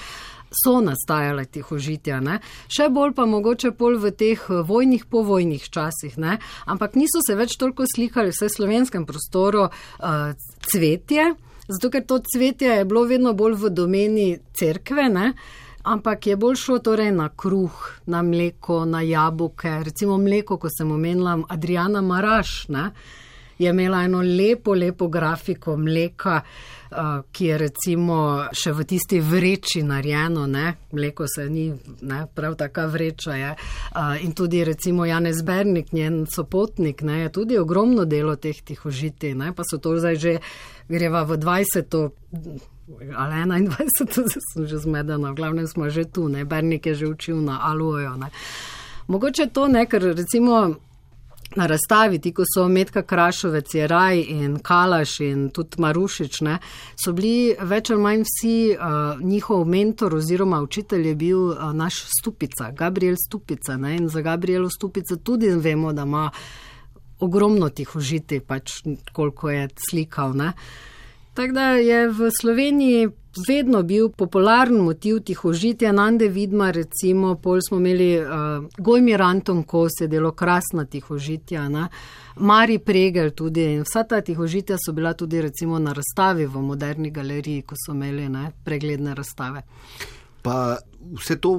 [0.54, 2.38] So nastajale tih užitja, ne?
[2.70, 6.38] še bolj pa mogoče pol v teh eh, vojnih, povojnih časih, ne?
[6.70, 10.38] ampak niso se več toliko slikali v slovenskem prostoru uh,
[10.70, 11.26] cvetje,
[11.66, 15.10] zato ker to cvetje je bilo vedno bolj v domeni cerkve.
[15.10, 15.34] Ne?
[15.84, 19.84] Ampak je bolj šlo torej na kruh, na mleko, na jabolke.
[19.84, 22.92] Recimo mleko, ko sem omenila Adriana Maraš, ne,
[23.58, 26.42] je imela eno lepo, lepo grafiko mleka,
[26.92, 28.18] uh, ki je recimo
[28.52, 31.68] še v tisti vreči narejeno, ne, mleko se ni,
[32.02, 33.54] ne, prav taka vreča je.
[33.94, 39.36] Uh, in tudi recimo Janez Bernik, njen sopotnik, ne, je tudi ogromno delo teh tihožiti,
[39.36, 40.38] ne, pa so to zdaj že
[40.90, 42.72] greva v 20
[43.16, 47.42] ali 21, sem že zmedena, v glavnem smo že tu, ne, Bernik je že učil
[47.42, 48.18] na alujo.
[48.18, 48.30] Ne.
[49.08, 50.76] Mogoče to ne, ker recimo
[51.56, 56.58] na razstavi, ti ko so Metka Krašovec, Jeraj in Kalaš in tudi Marušič, ne,
[56.98, 62.04] so bili več ali manj vsi, uh, njihov mentor oziroma učitelj je bil uh, naš
[62.20, 63.78] Stupica, Gabriel Stupica.
[63.78, 66.30] Ne, in za Gabrielo Stupica tudi vemo, da ima
[67.20, 68.82] ogromno tih užiti, pač
[69.14, 70.34] koliko je slikal.
[70.36, 70.54] Ne.
[71.34, 73.10] Tako da je v Sloveniji
[73.48, 78.28] vedno bil popularen motiv tih užitja, Nande Vidma, recimo, pol smo imeli uh,
[78.78, 81.88] Gojmir Anton Kos, je delo krasna tih užitja, ne?
[82.36, 86.62] Mari Pregel tudi in vsa ta tih užitja so bila tudi recimo na razstavi v
[86.62, 89.62] moderni galeriji, ko so imeli ne, pregledne razstave.
[90.42, 90.78] Pa
[91.12, 91.54] vse to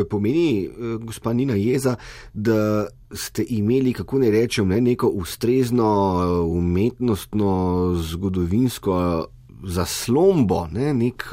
[0.00, 1.96] eh, pomeni, eh, gospa Nina Jeza,
[2.34, 5.90] da ste imeli, kako ne rečem, ne, neko ustrezno
[6.22, 7.52] eh, umetnostno,
[7.96, 9.26] zgodovinsko
[9.64, 11.24] zaslombo, ne, nek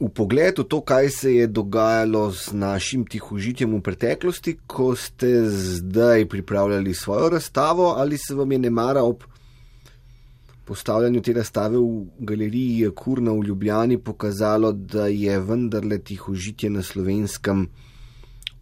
[0.00, 6.26] v pogledu to, kaj se je dogajalo z našim tihožitjem v preteklosti, ko ste zdaj
[6.28, 9.22] pripravljali svojo razstavo, ali se vam je ne mara ob
[10.64, 17.68] postavljanju te razstave v galeriji Kurna v Ljubljani pokazalo, da je vendarle tihožitje na slovenskem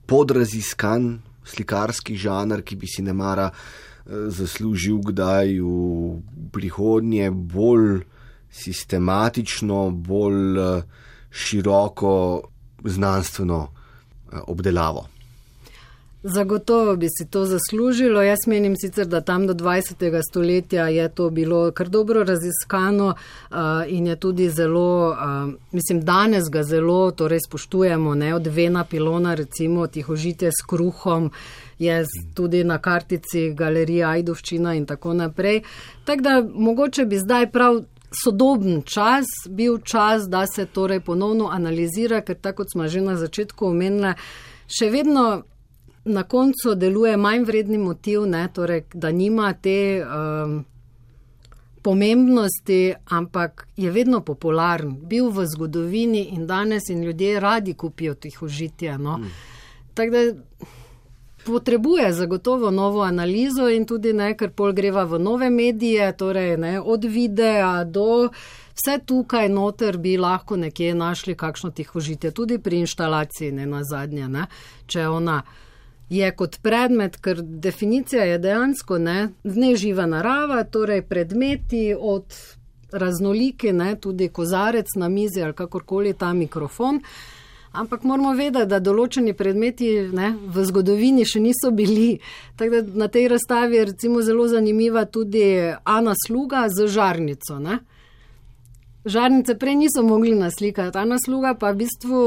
[0.07, 8.03] podraziskan slikarski žanr, ki bi si ne mara eh, zaslužil kdaj v prihodnje bolj
[8.51, 10.83] sistematično, bolj eh,
[11.31, 12.15] široko
[12.85, 15.07] znanstveno eh, obdelavo.
[16.25, 18.23] Zagotovo bi si to zaslužilo.
[18.23, 20.21] Jaz menim sicer, da tam do 20.
[20.31, 23.57] stoletja je to bilo kar dobro raziskano uh,
[23.87, 29.35] in je tudi zelo, uh, mislim, danes ga zelo torej spoštujemo, ne od Vena Pilona,
[29.35, 31.31] recimo tihožite s kruhom.
[31.79, 32.05] Je
[32.35, 35.63] tudi na kartici galerija Ajdovščina in tako naprej.
[36.05, 37.83] Tako da mogoče bi zdaj prav
[38.25, 43.17] sodoben čas bil čas, da se torej ponovno analizira, ker tako kot smo že na
[43.17, 44.15] začetku omenili,
[44.69, 45.43] še vedno
[46.05, 50.65] na koncu deluje manj vredni motiv, ne, torej, da nima te um,
[51.83, 58.43] pomembnosti, ampak je vedno popularen, bil v zgodovini in danes in ljudje radi kupijo tih
[58.43, 58.99] užitja.
[58.99, 59.19] No.
[59.19, 59.31] Mm.
[59.95, 60.23] Tako da
[61.45, 67.05] potrebuje zagotovo novo analizo in tudi nekaj, pol greva v nove medije, torej ne, od
[67.05, 68.29] videa do.
[68.73, 73.83] Vse tukaj noter bi lahko nekje našli kakšno tih užitje, tudi pri inštalaciji, ne na
[73.85, 74.47] zadnje, ne,
[74.87, 75.43] če ona
[76.13, 82.37] je kot predmet, ker definicija je dejansko ne, neživa narava, torej predmeti od
[82.93, 87.01] raznolike, ne, tudi kozarec na mizi ali kakorkoli ta mikrofon.
[87.73, 92.19] Ampak moramo vedeti, da določeni predmeti ne, v zgodovini še niso bili.
[92.61, 95.47] Tako da na tej razstavi je recimo zelo zanimiva tudi
[95.85, 97.57] Ana Sluga z žarnico.
[97.65, 97.79] Ne.
[99.09, 102.19] Žarnice prej niso mogli naslikati, Ana Sluga pa v bistvu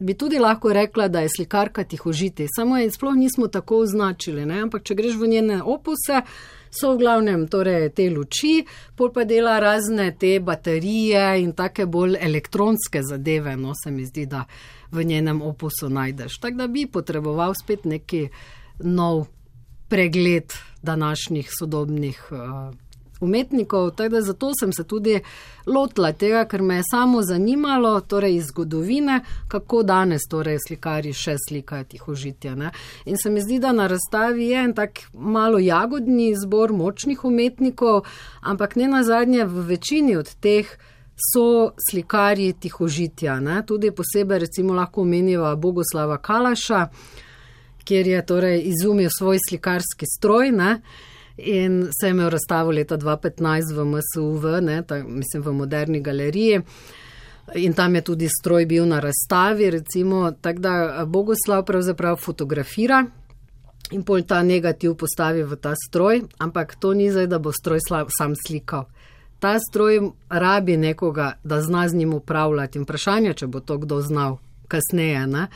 [0.00, 4.46] bi tudi lahko rekla, da je slikarka tihožiti, samo je sploh nismo tako označili.
[4.46, 4.62] Ne?
[4.62, 6.22] Ampak, če greš v njene opuse,
[6.70, 8.62] so v glavnem torej, te luči,
[8.96, 14.26] pol pa dela razne te baterije in take bolj elektronske zadeve, no se mi zdi,
[14.26, 14.44] da
[14.92, 16.38] v njenem opusu najdeš.
[16.40, 18.28] Tako da bi potreboval spet neki
[18.84, 19.26] nov
[19.88, 22.22] pregled današnjih sodobnih.
[22.30, 22.87] Uh,
[23.20, 23.90] umetnikov.
[23.90, 25.20] Teda zato sem se tudi
[25.66, 31.36] lotila tega, ker me je samo zanimalo, torej iz zgodovine, kako danes torej slikari še
[31.48, 32.54] slikajo tihožitja.
[32.54, 32.70] Ne?
[33.04, 38.04] In se mi zdi, da na razstavi je en tak malo jagodni zbor močnih umetnikov,
[38.40, 40.78] ampak ne na zadnje v večini od teh.
[41.18, 43.56] So slikarji tihožitja, ne?
[43.66, 46.84] tudi posebej recimo lahko omeniva Bogoslava Kalaša,
[47.82, 50.52] kjer je torej izumil svoj slikarski stroj.
[50.54, 50.76] Ne?
[51.38, 56.60] In se je imel razstavo leta 2015 v MSUV, ne, ta, mislim v moderni galeriji.
[57.54, 63.06] In tam je tudi stroj bil na razstavi, recimo, tako da Bogoslav pravzaprav fotografira
[63.90, 67.80] in pol ta negativ postavi v ta stroj, ampak to ni zdaj, da bo stroj
[68.18, 68.84] sam slikal.
[69.38, 74.00] Ta stroj rabi nekoga, da zna z njim upravljati in vprašanje, če bo to kdo
[74.00, 74.38] znal
[74.68, 75.26] kasneje.
[75.26, 75.48] Ne?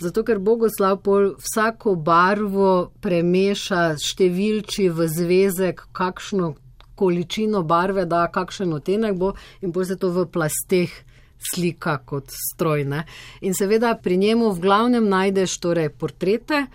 [0.00, 6.54] Zato, ker Bogoslav pol vsako barvo premeša številči v zvezek, kakšno
[7.00, 9.32] količino barve da, kakšen otenek bo
[9.64, 10.92] in bo se to v plasteh
[11.40, 13.04] slika kot strojne.
[13.40, 16.66] In seveda pri njemu v glavnem najdeš torej portrete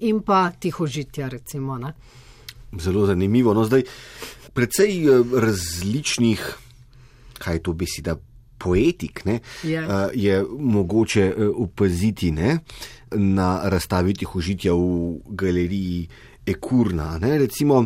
[0.00, 1.78] in pa tihožitja recimo.
[1.78, 1.92] Ne?
[2.80, 3.54] Zelo zanimivo.
[3.54, 3.84] No, zdaj,
[4.56, 6.46] predvsej eh, različnih,
[7.38, 8.16] kaj to beseda
[8.64, 9.38] poetik ne.
[9.68, 10.08] Ja.
[10.14, 12.58] je mogoče eh, opaziti ne,
[13.14, 16.08] na razstavi tihožitja v galeriji
[16.46, 17.18] Ekurna.
[17.18, 17.84] Ne, recimo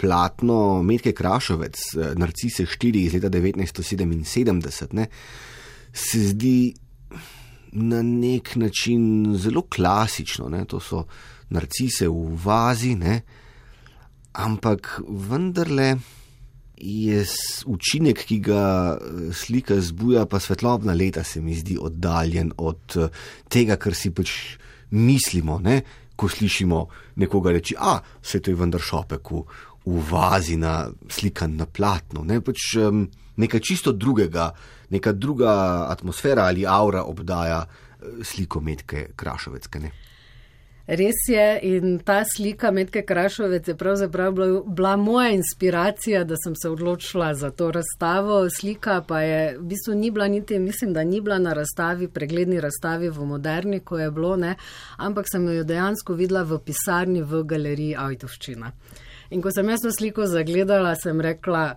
[0.00, 5.06] platno Medke Krašovec, eh, Narcise 4 iz leta 1977, ne,
[5.92, 6.72] se zdi
[7.72, 10.48] na nek način zelo klasično.
[10.48, 11.04] Ne, to so
[11.50, 13.20] narcise v vazi, ne,
[14.32, 15.96] ampak vendarle
[16.80, 17.24] je
[17.66, 18.64] učinek, ki ga
[18.96, 23.08] eh, slika zbuja, pa svetlobna leta, se mi zdi oddaljen od eh,
[23.48, 24.32] tega, kar si pač
[24.90, 25.82] mislimo, ne?
[26.20, 26.78] ko slišimo
[27.16, 29.40] nekoga reči: A, vse to je vendar šopek v,
[29.88, 32.26] v vazi, na, slikan na platnu.
[32.28, 32.42] Ne?
[32.44, 33.06] Pač, um,
[33.40, 34.50] nekaj čisto drugega,
[34.92, 39.80] neka druga atmosfera ali aura obdaja uh, sliko Medke Krašovecke.
[40.90, 46.54] Res je in ta slika Medke Krašovec je pravzaprav bila, bila moja inspiracija, da sem
[46.62, 48.50] se odločila za to razstavo.
[48.50, 52.60] Slika pa je v bistvu ni bila niti, mislim, da ni bila na razstavi, pregledni
[52.60, 54.56] razstavi v moderni, ko je bilo, ne,
[54.96, 58.72] ampak sem jo dejansko videla v pisarni v galeriji Avtovščina.
[59.30, 61.76] In ko sem jaz to sliko zagledala, sem rekla,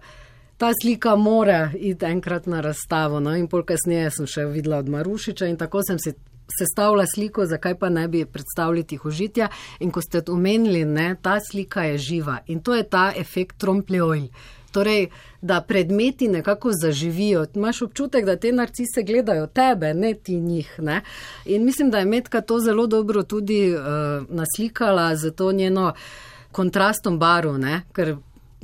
[0.58, 3.20] ta slika mora iti enkrat na razstavo.
[3.20, 6.18] No, in pol kasneje sem še videla od Marušiča in tako sem si
[6.60, 9.48] sestavila sliko, zakaj pa ne bi predstavljali tihožitja.
[9.80, 14.28] In ko ste omenili, ne, ta slika je živa in to je ta efekt trompljeoj.
[14.74, 15.08] Torej,
[15.42, 17.46] da predmeti nekako zaživijo.
[17.56, 20.76] Imáš občutek, da te narcise gledajo tebe, ne ti njih.
[20.80, 21.02] Ne?
[21.46, 23.84] In mislim, da je Metka to zelo dobro tudi uh,
[24.30, 25.94] naslikala z to njeno
[26.52, 27.82] kontrastom barv, ne?
[27.94, 28.16] ker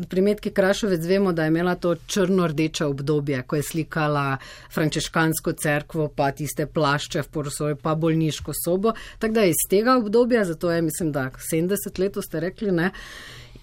[0.10, 4.38] pri Metki Krašovec vemo, da je imela to črno-rdeče obdobje, ko je slikala
[4.74, 8.94] frančeškansko cerkvo, pa tiste plašče v porosoju, pa bolniško sobo.
[9.20, 12.92] Tako da je iz tega obdobja, zato je, mislim, da 70 let ste rekli, ne.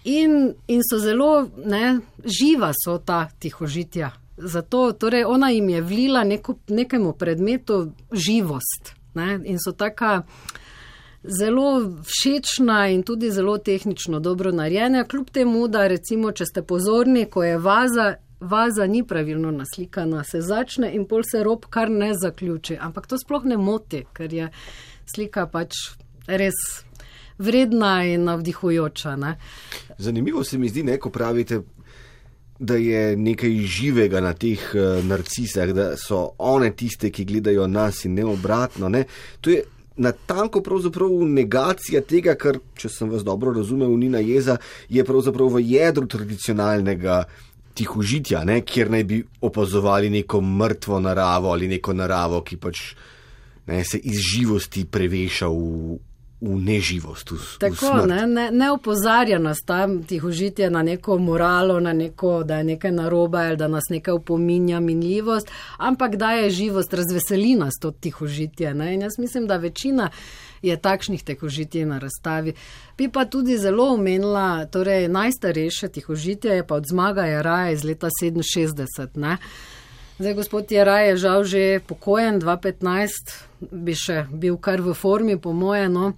[0.05, 4.11] In, in so zelo ne, živa, so ta tihožitja.
[4.37, 8.93] Zato torej ona jim je vlila neko, nekemu predmetu živost.
[9.15, 10.23] Ne, in so taka
[11.29, 17.27] zelo všečna in tudi zelo tehnično dobro narejena, kljub temu, da recimo, če ste pozorni,
[17.31, 22.13] ko je vaza, vaza ni pravilno naslikana, se začne in pol se rob kar ne
[22.15, 22.79] zaključi.
[22.81, 24.51] Ampak to sploh ne moti, ker je
[25.15, 25.75] slika pač
[26.27, 26.59] res.
[27.39, 29.17] Vredna in navdihujoča.
[29.21, 29.35] Ne?
[29.99, 31.61] Zanimivo se mi zdi, ne, ko pravite,
[32.59, 38.07] da je nekaj živega na teh uh, narcisah, da so one tiste, ki gledajo nas
[38.09, 38.89] in ne obratno.
[38.89, 39.05] Ne.
[39.45, 39.63] To je
[39.97, 45.65] natanko pravzaprav negacija tega, kar, če sem vas dobro razumel, Nina Jeza, je pravzaprav v
[45.65, 47.25] jedru tradicionalnega
[47.77, 52.83] tihožitja, kjer naj bi opazovali neko mrtvo naravo ali neko naravo, ki pač
[53.67, 55.99] ne, se iz živosti preveša v,
[56.41, 57.31] v neživost.
[57.31, 62.43] V, Tako, v ne, ne, ne opozarja nas tam tihožitje na neko moralo, na neko,
[62.45, 67.55] da je nekaj narobe ali da nas nekaj upominja minljivost, ampak da je živost, razveseli
[67.55, 68.75] nas to tihožitje.
[68.75, 68.95] Ne?
[68.95, 70.11] In jaz mislim, da večina
[70.63, 72.53] je takšnih tihožitij na razstavi.
[72.99, 77.85] Bi pa tudi zelo omenila, torej najstarejše tihožitje je pa od zmaga je raje iz
[77.85, 79.09] leta 67.
[79.15, 79.37] Ne?
[80.19, 83.37] Zdaj, gospod Jaraj je žal že pokojen, 2015
[83.69, 85.91] bi še bil kar v formi, po moje.
[85.93, 86.17] No.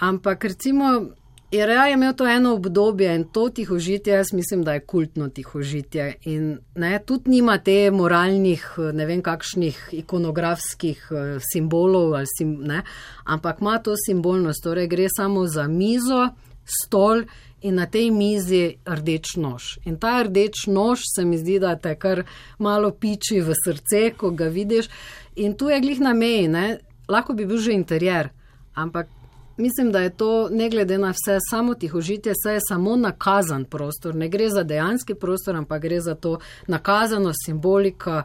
[0.00, 1.12] Ampak recimo,
[1.52, 6.14] Jaraj je imel to eno obdobje in to tihožitje, jaz mislim, da je kultno tihožitje.
[6.32, 12.80] In ne, tudi nima te moralnih, ne vem kakšnih ikonografskih eh, simbolov, sim, ne,
[13.24, 16.30] ampak ima to simbolnost, torej gre samo za mizo,
[16.70, 17.24] stol
[17.62, 19.78] in na tej mizi rdeč nož.
[19.84, 22.24] In ta rdeč nož se mi zdi, da te kar
[22.58, 24.88] malo piči v srce, ko ga vidiš.
[25.36, 26.78] In tu je glih na meji, ne?
[27.10, 28.30] lahko bi bil že interjer,
[28.74, 29.08] ampak
[29.56, 34.14] mislim, da je to ne glede na vse samo tihožitje, saj je samo nakazan prostor.
[34.14, 38.22] Ne gre za dejanski prostor, ampak gre za to nakazano simboliko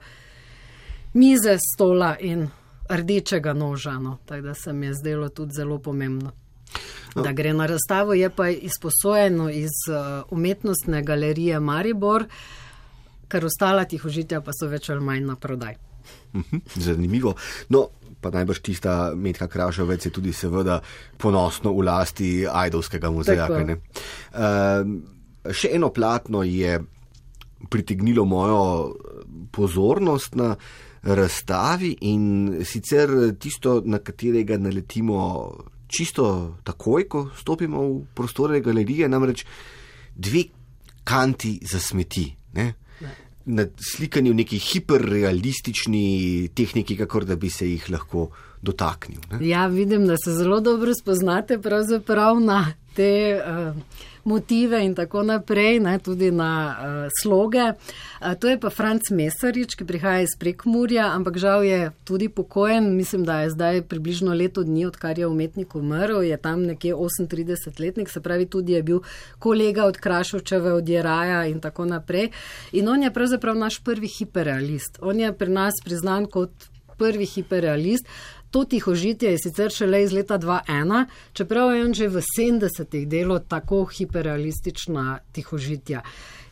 [1.14, 2.48] mize, stola in
[2.90, 4.00] rdečega noža.
[4.00, 4.18] No?
[4.26, 6.32] Tako da se mi je zdelo tudi zelo pomembno.
[7.16, 7.24] No.
[7.24, 12.26] Da gre na razstavo, je pa izposojeno iz uh, umetnostne galerije Maribor,
[13.32, 15.78] ker ostala tihožitja pa so več ali manj na prodaj.
[16.36, 17.34] Mhm, zanimivo.
[17.70, 17.88] No,
[18.22, 20.82] pa najbrž tista Medka Krašovec je tudi seveda
[21.18, 23.48] ponosno v lasti Ajdovskega muzeja.
[23.48, 23.80] Uh,
[25.54, 26.80] še eno platno je
[27.70, 28.96] pritegnilo mojo
[29.52, 30.56] pozornost na
[31.06, 32.26] razstavi in
[32.66, 33.10] sicer
[33.40, 35.54] tisto, na katerega naletimo
[35.88, 39.46] čisto takoj, ko stopimo v prostore galerije, namreč
[40.16, 40.44] dve
[41.04, 42.34] kanti za smeti.
[42.54, 42.74] Ne?
[43.46, 48.30] Na slikanju v neki hiperrealistični tehniki, kako da bi se jih lahko
[48.62, 49.22] dotaknil.
[49.32, 49.48] Ne?
[49.48, 51.60] Ja, vidim, da se zelo dobro spoznate
[52.40, 53.14] na te.
[53.44, 57.62] Uh motive in tako naprej, ne, tudi na uh, sloge.
[57.62, 62.90] Uh, to je pa Franc Mesarič, ki prihaja iz Prekmurja, ampak žal je tudi pokojen.
[62.98, 68.10] Mislim, da je zdaj približno leto dni, odkar je umetnik umrl, je tam nekje 38-letnik,
[68.10, 69.00] se pravi, tudi je bil
[69.40, 72.32] kolega od Krašovčeve, od Jeraja in tako naprej.
[72.74, 74.98] In on je pravzaprav naš prvi hiperrealist.
[75.02, 76.50] On je pri nas priznan kot
[76.98, 78.08] prvi hiperrealist.
[78.56, 83.40] To tihožitje je sicer šele iz leta 2001, čeprav je on že v 70-ih delo
[83.40, 86.02] tako hiperrealistična tihožitja.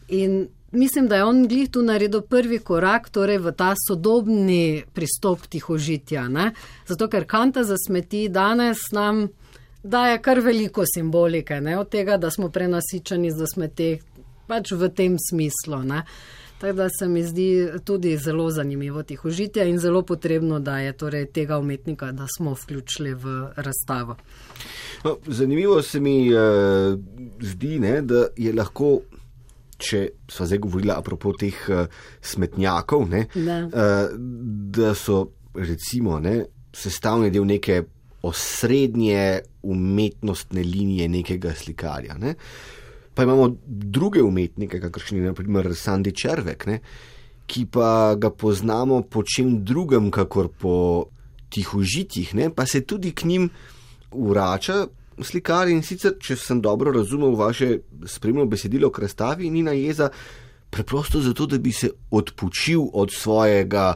[0.08, 5.48] In mislim, da je on glih tu naredil prvi korak torej v ta sodobni pristop
[5.48, 6.28] tihožitja.
[6.28, 6.52] Ne?
[6.88, 9.30] Zato, ker kanta za smeti danes nam
[9.84, 11.78] daje kar veliko simbolike, ne?
[11.80, 13.96] od tega, da smo prenasičeni za smeti,
[14.48, 15.86] pač v tem smislu.
[15.88, 16.04] Ne?
[16.60, 21.26] Tako da se mi zdi tudi zelo zanimivo tihožitje in zelo potrebno, da je torej
[21.26, 24.16] tega umetnika, da smo vključili v razstavo.
[25.04, 26.40] No, zanimivo se mi uh,
[27.42, 29.00] zdi, ne, da je lahko.
[29.84, 31.86] Če smo zdaj govorili apropo teh uh,
[32.22, 33.58] smetnjakov, ne, da.
[33.66, 34.14] Uh,
[34.72, 37.82] da so recimo ne, sestavni del neke
[38.24, 42.16] osrednje umetnostne linije nekega slikarja.
[42.18, 42.36] Ne.
[43.14, 46.80] Pa imamo druge umetnike, kakršni je naprimer Sandy Červek, ne,
[47.46, 50.76] ki pa ga poznamo po čem drugem, kakor po
[51.54, 53.50] tihožitjih, ne, pa se tudi k njim
[54.12, 54.88] vrača
[55.22, 57.78] slikar in sicer, če sem dobro razumel vaše
[58.10, 60.10] spremno besedilo k razstavi, ni na jeza
[60.74, 63.94] preprosto zato, da bi se odpočil od svojega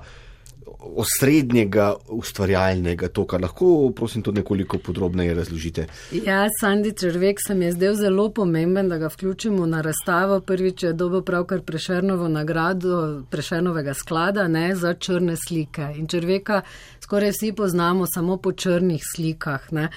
[0.80, 3.38] osrednjega ustvarjalnega toka.
[3.38, 5.88] Lahko, prosim, to nekoliko podrobneje razložite.
[6.12, 10.40] Ja, Sandy Črvek se mi je zdel zelo pomemben, da ga vključimo na razstavo.
[10.40, 15.88] Prvič je dobil pravkar Prešernovo nagrado Prešernovega sklada ne, za črne slike.
[15.96, 16.62] In Črveka
[17.04, 19.72] skoraj vsi poznamo samo po črnih slikah.
[19.72, 19.90] Ne.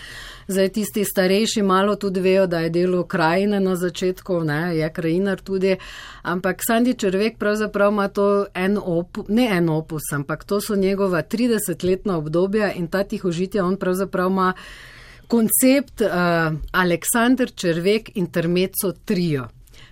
[0.48, 5.40] Zdaj tisti starejši malo tudi vejo, da je delo krajine na začetku, ne, je krajinar
[5.40, 5.76] tudi,
[6.22, 11.22] ampak Sandy Črvek pravzaprav ima to en opus, ne en opus, ampak to so njegova
[11.22, 14.52] 30-letna obdobja in ta tihožitja on pravzaprav ima
[15.30, 16.08] koncept uh,
[16.72, 19.48] Aleksandr Črvek intermezzo trio.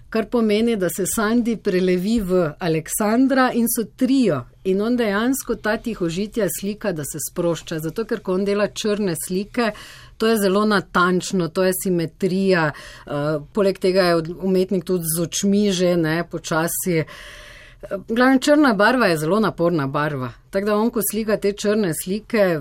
[0.09, 4.47] Kar pomeni, da se Sandi prelevi v Aleksandra in so trio.
[4.64, 7.79] In on dejansko ta tihožitja slika, da se sprošča.
[7.85, 9.72] Zato, ker ko on dela črne slike,
[10.16, 12.70] to je zelo natančno, to je simetrija.
[12.72, 17.05] Uh, poleg tega je umetnik tudi z očmi že, ne, počasi.
[18.09, 20.33] Glavno črna barva je zelo naporna barva.
[20.51, 22.61] Tako da on, ko slika te črne slike,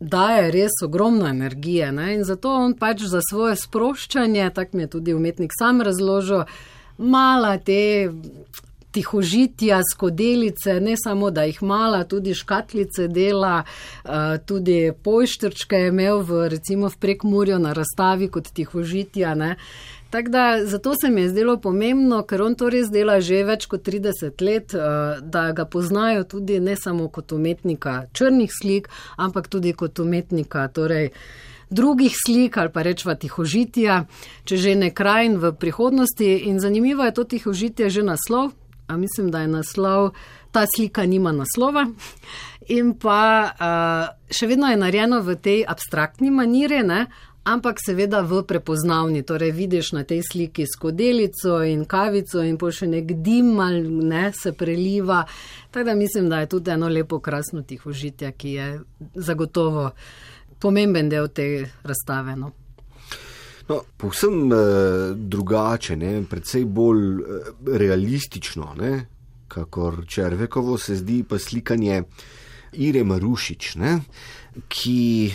[0.00, 1.92] daje res ogromno energije.
[1.92, 2.14] Ne?
[2.14, 6.44] In zato on pač za svoje sproščanje, tako mi je tudi umetnik sam razložil,
[6.98, 8.08] mala te
[8.90, 16.22] tihožitja, skodelice, ne samo da jih mala, tudi škatlice dela, eh, tudi pojštrčke je imel
[16.22, 19.34] v, recimo v prekmurju na razstavi kot tihožitja.
[19.34, 19.56] Ne?
[20.10, 23.66] Tako da zato se mi je zdelo pomembno, ker on to res dela že več
[23.68, 29.48] kot 30 let, eh, da ga poznajo tudi ne samo kot umetnika črnih slik, ampak
[29.48, 31.10] tudi kot umetnika torej
[31.70, 34.06] drugih slik ali pa rečva tihožitja,
[34.44, 36.48] če že ne krajin v prihodnosti.
[36.48, 38.52] In zanimivo je to tihožitje že naslov,
[38.88, 40.14] a mislim, da je naslov,
[40.50, 41.86] ta slika nima naslova.
[42.68, 47.06] In pa uh, še vedno je narejeno v tej abstraktni maniri, ne?
[47.48, 49.22] Ampak seveda v prepoznavni.
[49.22, 54.28] Torej, vidiš na tej sliki skodelico in kavico in pa še nek dim ali ne
[54.36, 55.24] se preliva.
[55.70, 58.68] Tako da mislim, da je tudi eno lepo, krasno tihožitje, ki je
[59.14, 59.90] zagotovo
[60.58, 61.48] pomemben del te
[61.82, 62.36] razstave.
[62.36, 62.52] No.
[63.68, 64.58] No, povsem eh,
[65.14, 68.92] drugače, ne, predvsej bolj eh, realistično, ne,
[69.48, 72.02] kakor Črvekovo se zdi pa slikanje
[72.72, 73.98] Ire Marušič, ne,
[74.72, 75.32] ki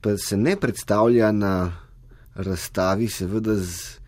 [0.00, 1.72] pa se ne predstavlja na
[2.34, 3.98] razstavi, seveda z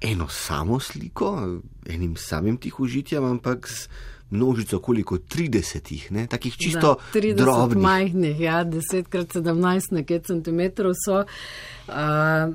[0.00, 3.88] eno samo sliko, enim samim tihožitjem, ampak z
[4.30, 7.82] množico koliko 30, ne, takih čisto da, 30 drobnih.
[7.82, 11.24] majhnih, ja, 10 krat 17 nekaj centimetrov so.
[11.88, 12.54] Uh,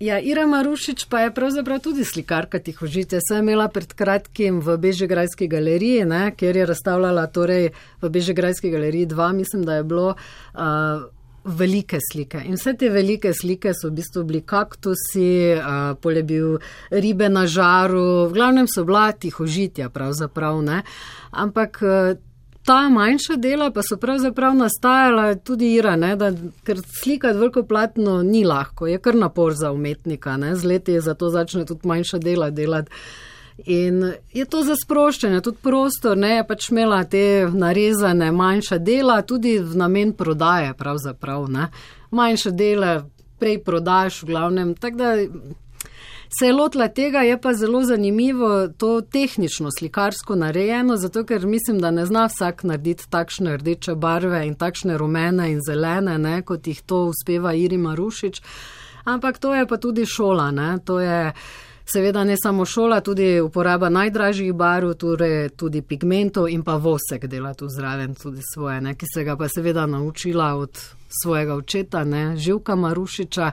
[0.00, 3.18] Ja, Ira Marušič pa je pravzaprav tudi slikarka tihožitja.
[3.20, 7.68] Sem imela pred kratkim v Bežigrajski galeriji, ne, kjer je razstavljala torej
[8.00, 10.14] v Bežigrajski galeriji dva, mislim, da je bilo.
[10.54, 11.04] Uh,
[11.44, 12.42] velike slike.
[12.44, 16.58] In vse te velike slike so v bistvu bili kaktusi, uh, polje bil
[16.90, 20.82] ribe na žaru, v glavnem so bila tihožitja, pravzaprav ne.
[21.30, 21.82] Ampak.
[22.60, 26.28] Ta manjša dela pa so pravzaprav nastajala tudi ira, ne, da,
[26.62, 31.00] ker slikati veliko platno ni lahko, je kar napor za umetnika, ne, z leti je
[31.00, 32.92] zato začne tudi manjša dela delati.
[33.66, 39.22] In je to za sproščanje, tudi prostor, ne je pač imela te narezane manjša dela,
[39.22, 41.70] tudi v namen prodaje, pravzaprav, ne.
[42.10, 43.00] Manjša dela
[43.40, 45.10] prej prodaš v glavnem, tako da
[46.38, 51.80] se je lotila tega, je pa zelo zanimivo to tehnično slikarsko narejeno, zato ker mislim,
[51.80, 56.66] da ne zna vsak narediti takšne rdeče barve in takšne rumene in zelene, ne, kot
[56.66, 58.42] jih to uspeva Irima Rušič.
[59.04, 61.32] Ampak to je pa tudi šola, ne, to je.
[61.92, 67.54] Seveda ne samo šola, tudi uporaba najdražjih barv, torej tudi pigmentov in pa vosek dela
[67.54, 70.78] tu zraven tudi svoje, ne, ki se ga pa seveda naučila od
[71.22, 73.50] svojega očeta, ne, Živka Marušiča,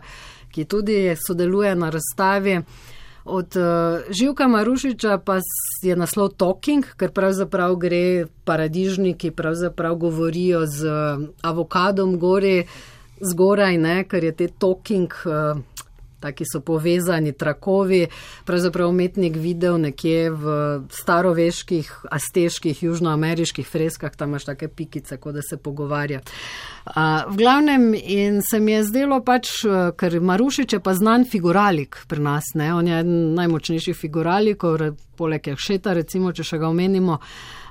[0.51, 2.61] ki tudi sodeluje na razstavi.
[3.25, 5.39] Od uh, Živka Marušiča pa
[5.83, 12.67] je naslov Talking, ker pravzaprav gre paradižniki, pravzaprav govorijo z uh, avokadom gori
[13.19, 15.13] zgoraj, ne, ker je te Talking.
[15.25, 15.77] Uh,
[16.19, 18.07] taki so povezani trakovi.
[18.45, 20.55] Pravzaprav umetnik videl nekje v
[20.91, 26.21] staroveških, asteških, južnoameriških freskah, tam imaš take pikice, kot da se pogovarja.
[26.85, 26.93] Uh,
[27.27, 29.49] v glavnem in se mi je zdelo pač,
[29.97, 32.73] ker Marušič je pa znan figuralik pri nas, ne?
[32.73, 34.63] on je najmočnejši figuralik,
[35.17, 37.19] poleg Šeta, recimo, če še ga omenimo.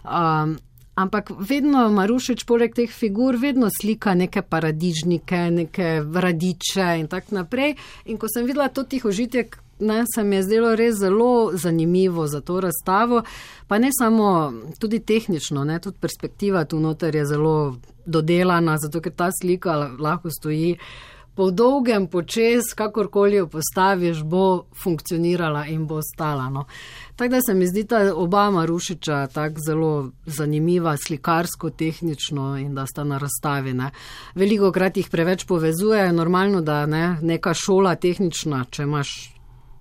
[0.04, 0.56] Um,
[0.96, 7.74] Ampak vedno Marušič, poleg teh figur, vedno slika neke paradižnike, neke radiče in tako naprej.
[8.08, 9.44] In ko sem videla to tihožitje,
[9.84, 13.22] ne, se mi je zdelo res zelo zanimivo za to razstavo.
[13.68, 17.76] Pa ne samo tudi tehnično, ne, tudi perspektiva tu noter je zelo
[18.06, 20.78] dodelana, zato ker ta slika lahko stoji
[21.36, 26.48] po dolgem počes, kakorkoli jo postaviš, bo funkcionirala in bo ostala.
[26.50, 26.64] No.
[27.16, 32.86] Tako da se mi zdi ta oba Marušiča tako zelo zanimiva, slikarsko, tehnično in da
[32.86, 33.74] sta na razstavi.
[33.74, 33.90] Ne.
[34.34, 39.12] Veliko krat jih preveč povezuje, normalno, da ne, neka šola tehnična, če imaš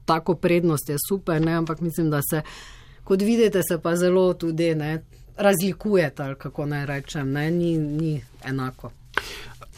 [0.05, 2.41] tako prednost, je super, ne, ampak mislim, da se,
[3.03, 5.05] kot vidite, se pa zelo tudi ne,
[5.37, 8.91] razlikujete, kako naj rečem, ne, ni, ni enako.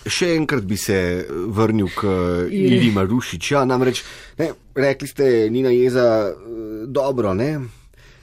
[0.08, 2.08] Še enkrat bi se vrnil k
[2.52, 3.52] Iri Marušič.
[3.52, 4.04] Ja, namreč,
[4.40, 7.52] ne, rekli ste, Nina Jeza, eh, dobro, ne?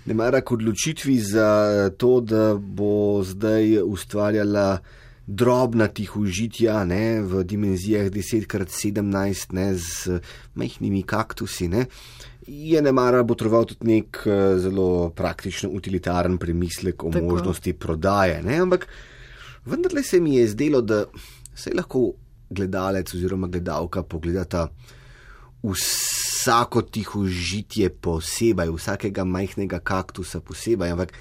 [0.05, 1.49] ne mara k odločitvi za
[1.97, 4.79] to, da bo zdaj ustvarjala
[5.27, 10.21] drobna tihožitja ne, v dimenzijah 10x17 ne, z
[10.55, 11.69] majhnimi kaktusi.
[11.73, 11.87] Ne.
[12.47, 17.25] Je ne mara botroval tudi nek eh, zelo praktično utilitaren premislek o Tako.
[17.25, 18.43] možnosti prodaje.
[18.45, 18.89] Ne, ampak
[19.65, 21.05] vendarle se mi je zdelo, da
[21.55, 22.13] se lahko
[22.51, 24.69] gledalec oziroma gledalka pogledata
[25.65, 30.93] vsako tiho žitje posebej, vsakega majhnega kaktusa posebej.
[30.93, 31.15] Ampak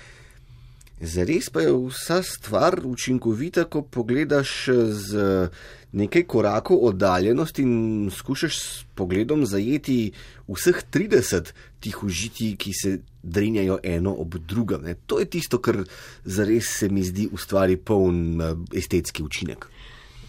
[1.01, 5.49] zares pa je vsa stvar učinkovita, ko pogledaš z
[5.93, 10.11] nekaj korakov oddaljenosti in skušaš s pogledom zajeti
[10.47, 14.87] vseh 30 tiho žitij, ki se drenjajo eno ob drugem.
[15.05, 15.83] To je tisto, kar
[16.25, 19.67] zares se mi zdi ustvari poln eh, estetski učinek.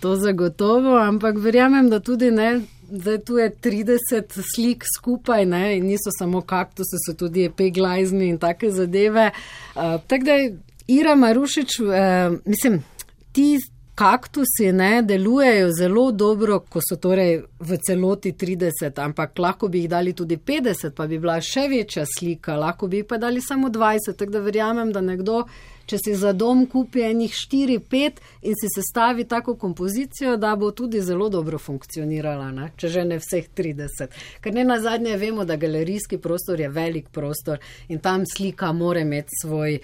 [0.04, 5.86] To zagotovo, ampak verjamem, da tudi ne, da tu je 30 slik skupaj, ne, in
[5.88, 9.30] niso samo kaktusi, so tudi peglajzni in take zadeve.
[9.32, 10.36] Uh, Tako da
[10.92, 12.82] Ira Marušič, uh, mislim,
[13.32, 13.56] ti
[13.94, 19.90] kaktusi ne delujejo zelo dobro, ko so torej v celoti 30, ampak lahko bi jih
[19.90, 23.72] dali tudi 50, pa bi bila še večja slika, lahko bi jih pa dali samo
[23.72, 24.18] 20.
[24.18, 25.44] Tako da verjamem, da nekdo,
[25.86, 31.00] če si za dom kupi enih 4-5 in si sestavi tako kompozicijo, da bo tudi
[31.00, 32.70] zelo dobro funkcionirala, ne?
[32.76, 34.18] če že ne vseh 30.
[34.40, 37.58] Ker ne na zadnje vemo, da galerijski prostor je velik prostor
[37.88, 39.78] in tam slika mora imeti svoj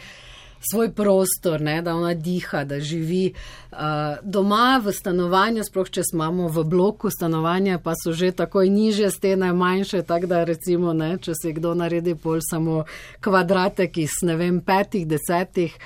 [0.60, 3.78] svoj prostor, ne, da ona diha, da živi uh,
[4.22, 9.52] doma v stanovanju, sploh če smo v bloku stanovanja, pa so že takoj niže stene,
[9.52, 12.84] manjše, tako da recimo, ne, če se kdo naredi pol samo
[13.20, 15.76] kvadratek iz ne vem petih, desetih,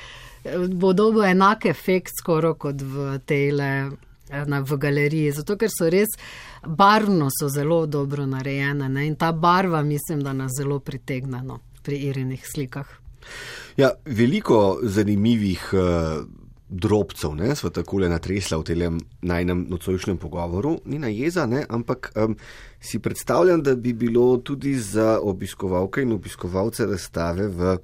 [0.74, 3.70] bo dobo enak efekt skoro kot v tele.
[4.24, 6.16] Na, v galeriji, zato ker so res
[6.64, 9.04] barvno so zelo dobro narejene ne?
[9.06, 13.03] in ta barva mislim, da nas zelo pritegne no, pri irinih slikah.
[13.76, 16.24] Ja, veliko zanimivih uh,
[16.68, 21.64] drobcev ne, smo tako le natresla v tem najnem nocojšnjem pogovoru, ni na jeza, ne,
[21.68, 22.36] ampak um,
[22.80, 27.76] si predstavljam, da bi bilo tudi za obiskovalke in obiskovalce razstave v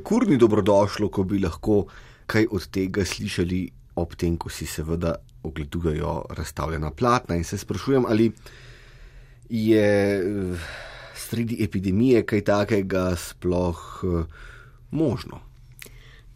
[0.00, 1.86] Ekurni dobrodošlo, ko bi lahko
[2.26, 3.62] kaj od tega slišali
[3.96, 8.32] ob tem, ko si seveda ogledujejo razstavljena platna in se sprašujem, ali
[9.48, 9.88] je
[10.20, 10.68] uh,
[11.16, 14.04] sredi epidemije kaj takega sploh.
[14.04, 14.46] Uh,
[14.90, 15.48] možno.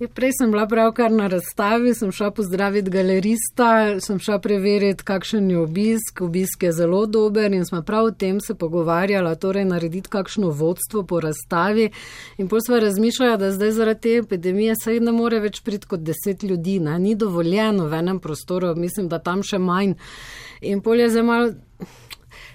[0.02, 5.04] Je, ja, prej sem bila pravkar na razstavi, sem šla pozdraviti galerista, sem šla preveriti,
[5.04, 6.20] kakšen je obisk.
[6.26, 11.04] Obisk je zelo dober in smo prav o tem se pogovarjali, torej narediti kakšno vodstvo
[11.06, 11.90] po razstavi.
[12.38, 16.00] In pol smo razmišljali, da zdaj zaradi te epidemije se ne more več priti kot
[16.00, 16.98] deset ljudi, ne?
[16.98, 19.94] ni dovoljeno v enem prostoru, mislim, da tam še manj.
[20.60, 21.52] In pol je zdaj malo.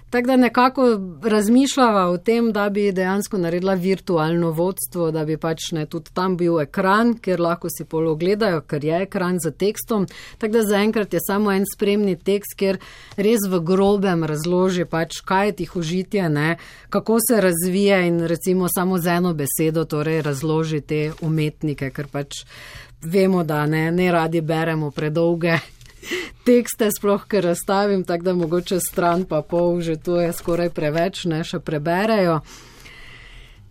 [0.10, 0.84] Tako da nekako
[1.24, 6.38] razmišljava o tem, da bi dejansko naredila virtualno vodstvo, da bi pač ne tudi tam
[6.38, 10.08] bil ekran, kjer lahko si polo gledajo, ker je ekran za tekstom.
[10.38, 12.80] Tako da zaenkrat je samo en spremni tekst, kjer
[13.18, 16.58] res v grobem razloži pač, kaj je tih užitje, ne,
[16.89, 22.45] kako se razvija in recimo samo z eno besedo torej razloži te umetnike, ker pač
[23.01, 25.60] vemo, da ne, ne radi beremo predolge
[26.45, 31.26] tekste, sploh ker razstavim, tako da mogoče stran pa pol, že to je skoraj preveč,
[31.26, 32.41] ne še preberejo.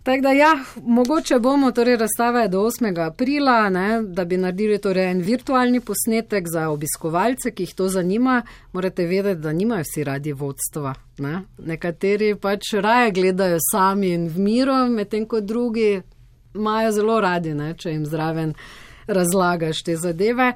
[0.07, 3.05] Tako da, ja, mogoče bomo, torej razstava je do 8.
[3.07, 8.41] aprila, ne, da bi naredili torej en virtualni posnetek za obiskovalce, ki jih to zanima.
[8.73, 10.93] Morate vedeti, da nimajo vsi radi vodstva.
[11.17, 11.41] Ne.
[11.57, 16.01] Nekateri pač raje gledajo sami in v miru, medtem ko drugi
[16.55, 18.53] imajo zelo radi, ne, če jim zraven
[19.07, 20.53] razlagaš te zadeve.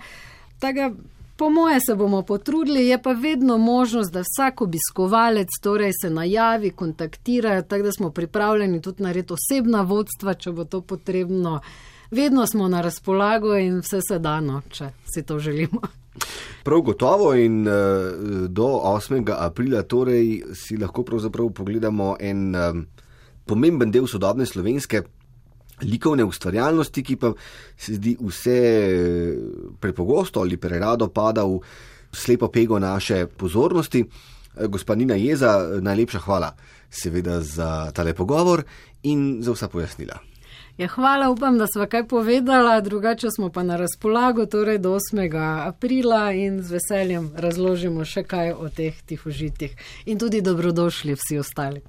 [0.59, 0.93] Tako
[1.41, 6.69] Po moje se bomo potrudili, je pa vedno možnost, da vsak obiskovalec torej se najavi,
[6.69, 11.59] kontaktira, tako da smo pripravljeni tudi narediti osebna vodstva, če bo to potrebno.
[12.11, 15.81] Vedno smo na razpolago in vse se dano, če si to želimo.
[16.63, 17.73] Prav gotovo in uh,
[18.47, 19.33] do 8.
[19.37, 22.85] aprila torej si lahko pravzaprav pogledamo en um,
[23.45, 25.01] pomemben del sodobne slovenske
[25.81, 27.33] likovne ustvarjalnosti, ki pa
[27.77, 28.59] se zdi vse
[29.79, 31.59] prepogosto ali prerado pada v
[32.11, 34.05] slepo pego naše pozornosti.
[34.67, 36.51] Gospanina Jeza, najlepša hvala
[36.89, 38.63] seveda za tale pogovor
[39.03, 40.19] in za vsa pojasnila.
[40.77, 45.67] Ja, hvala, upam, da smo kaj povedala, drugače smo pa na razpolago, torej do 8.
[45.67, 49.75] aprila in z veseljem razložimo še kaj o teh tihožitih
[50.05, 51.81] in tudi dobrodošli vsi ostali.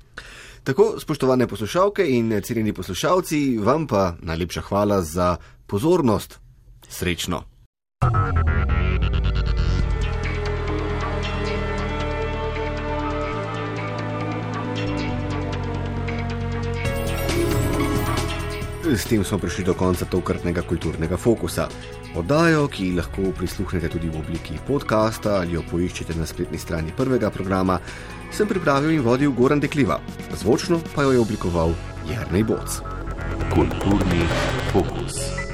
[0.64, 5.36] Tako, spoštovane poslušalke in cenjeni poslušalci, vam pa najlepša hvala za
[5.66, 6.38] pozornost.
[6.88, 7.42] Srečno!
[18.94, 21.68] S tem smo prišli do konca tokratnega kulturnega fokusa.
[22.16, 27.30] Oddajo, ki lahko prisluhnete tudi v obliki podcasta ali jo poiščete na spletni strani prvega
[27.30, 27.78] programa,
[28.32, 30.00] sem pripravil in vodil Goran Dekliva,
[30.40, 31.76] zvočno pa jo je oblikoval
[32.08, 32.80] Jarnej Boc.
[33.52, 34.24] Kulturni
[34.72, 35.51] fokus.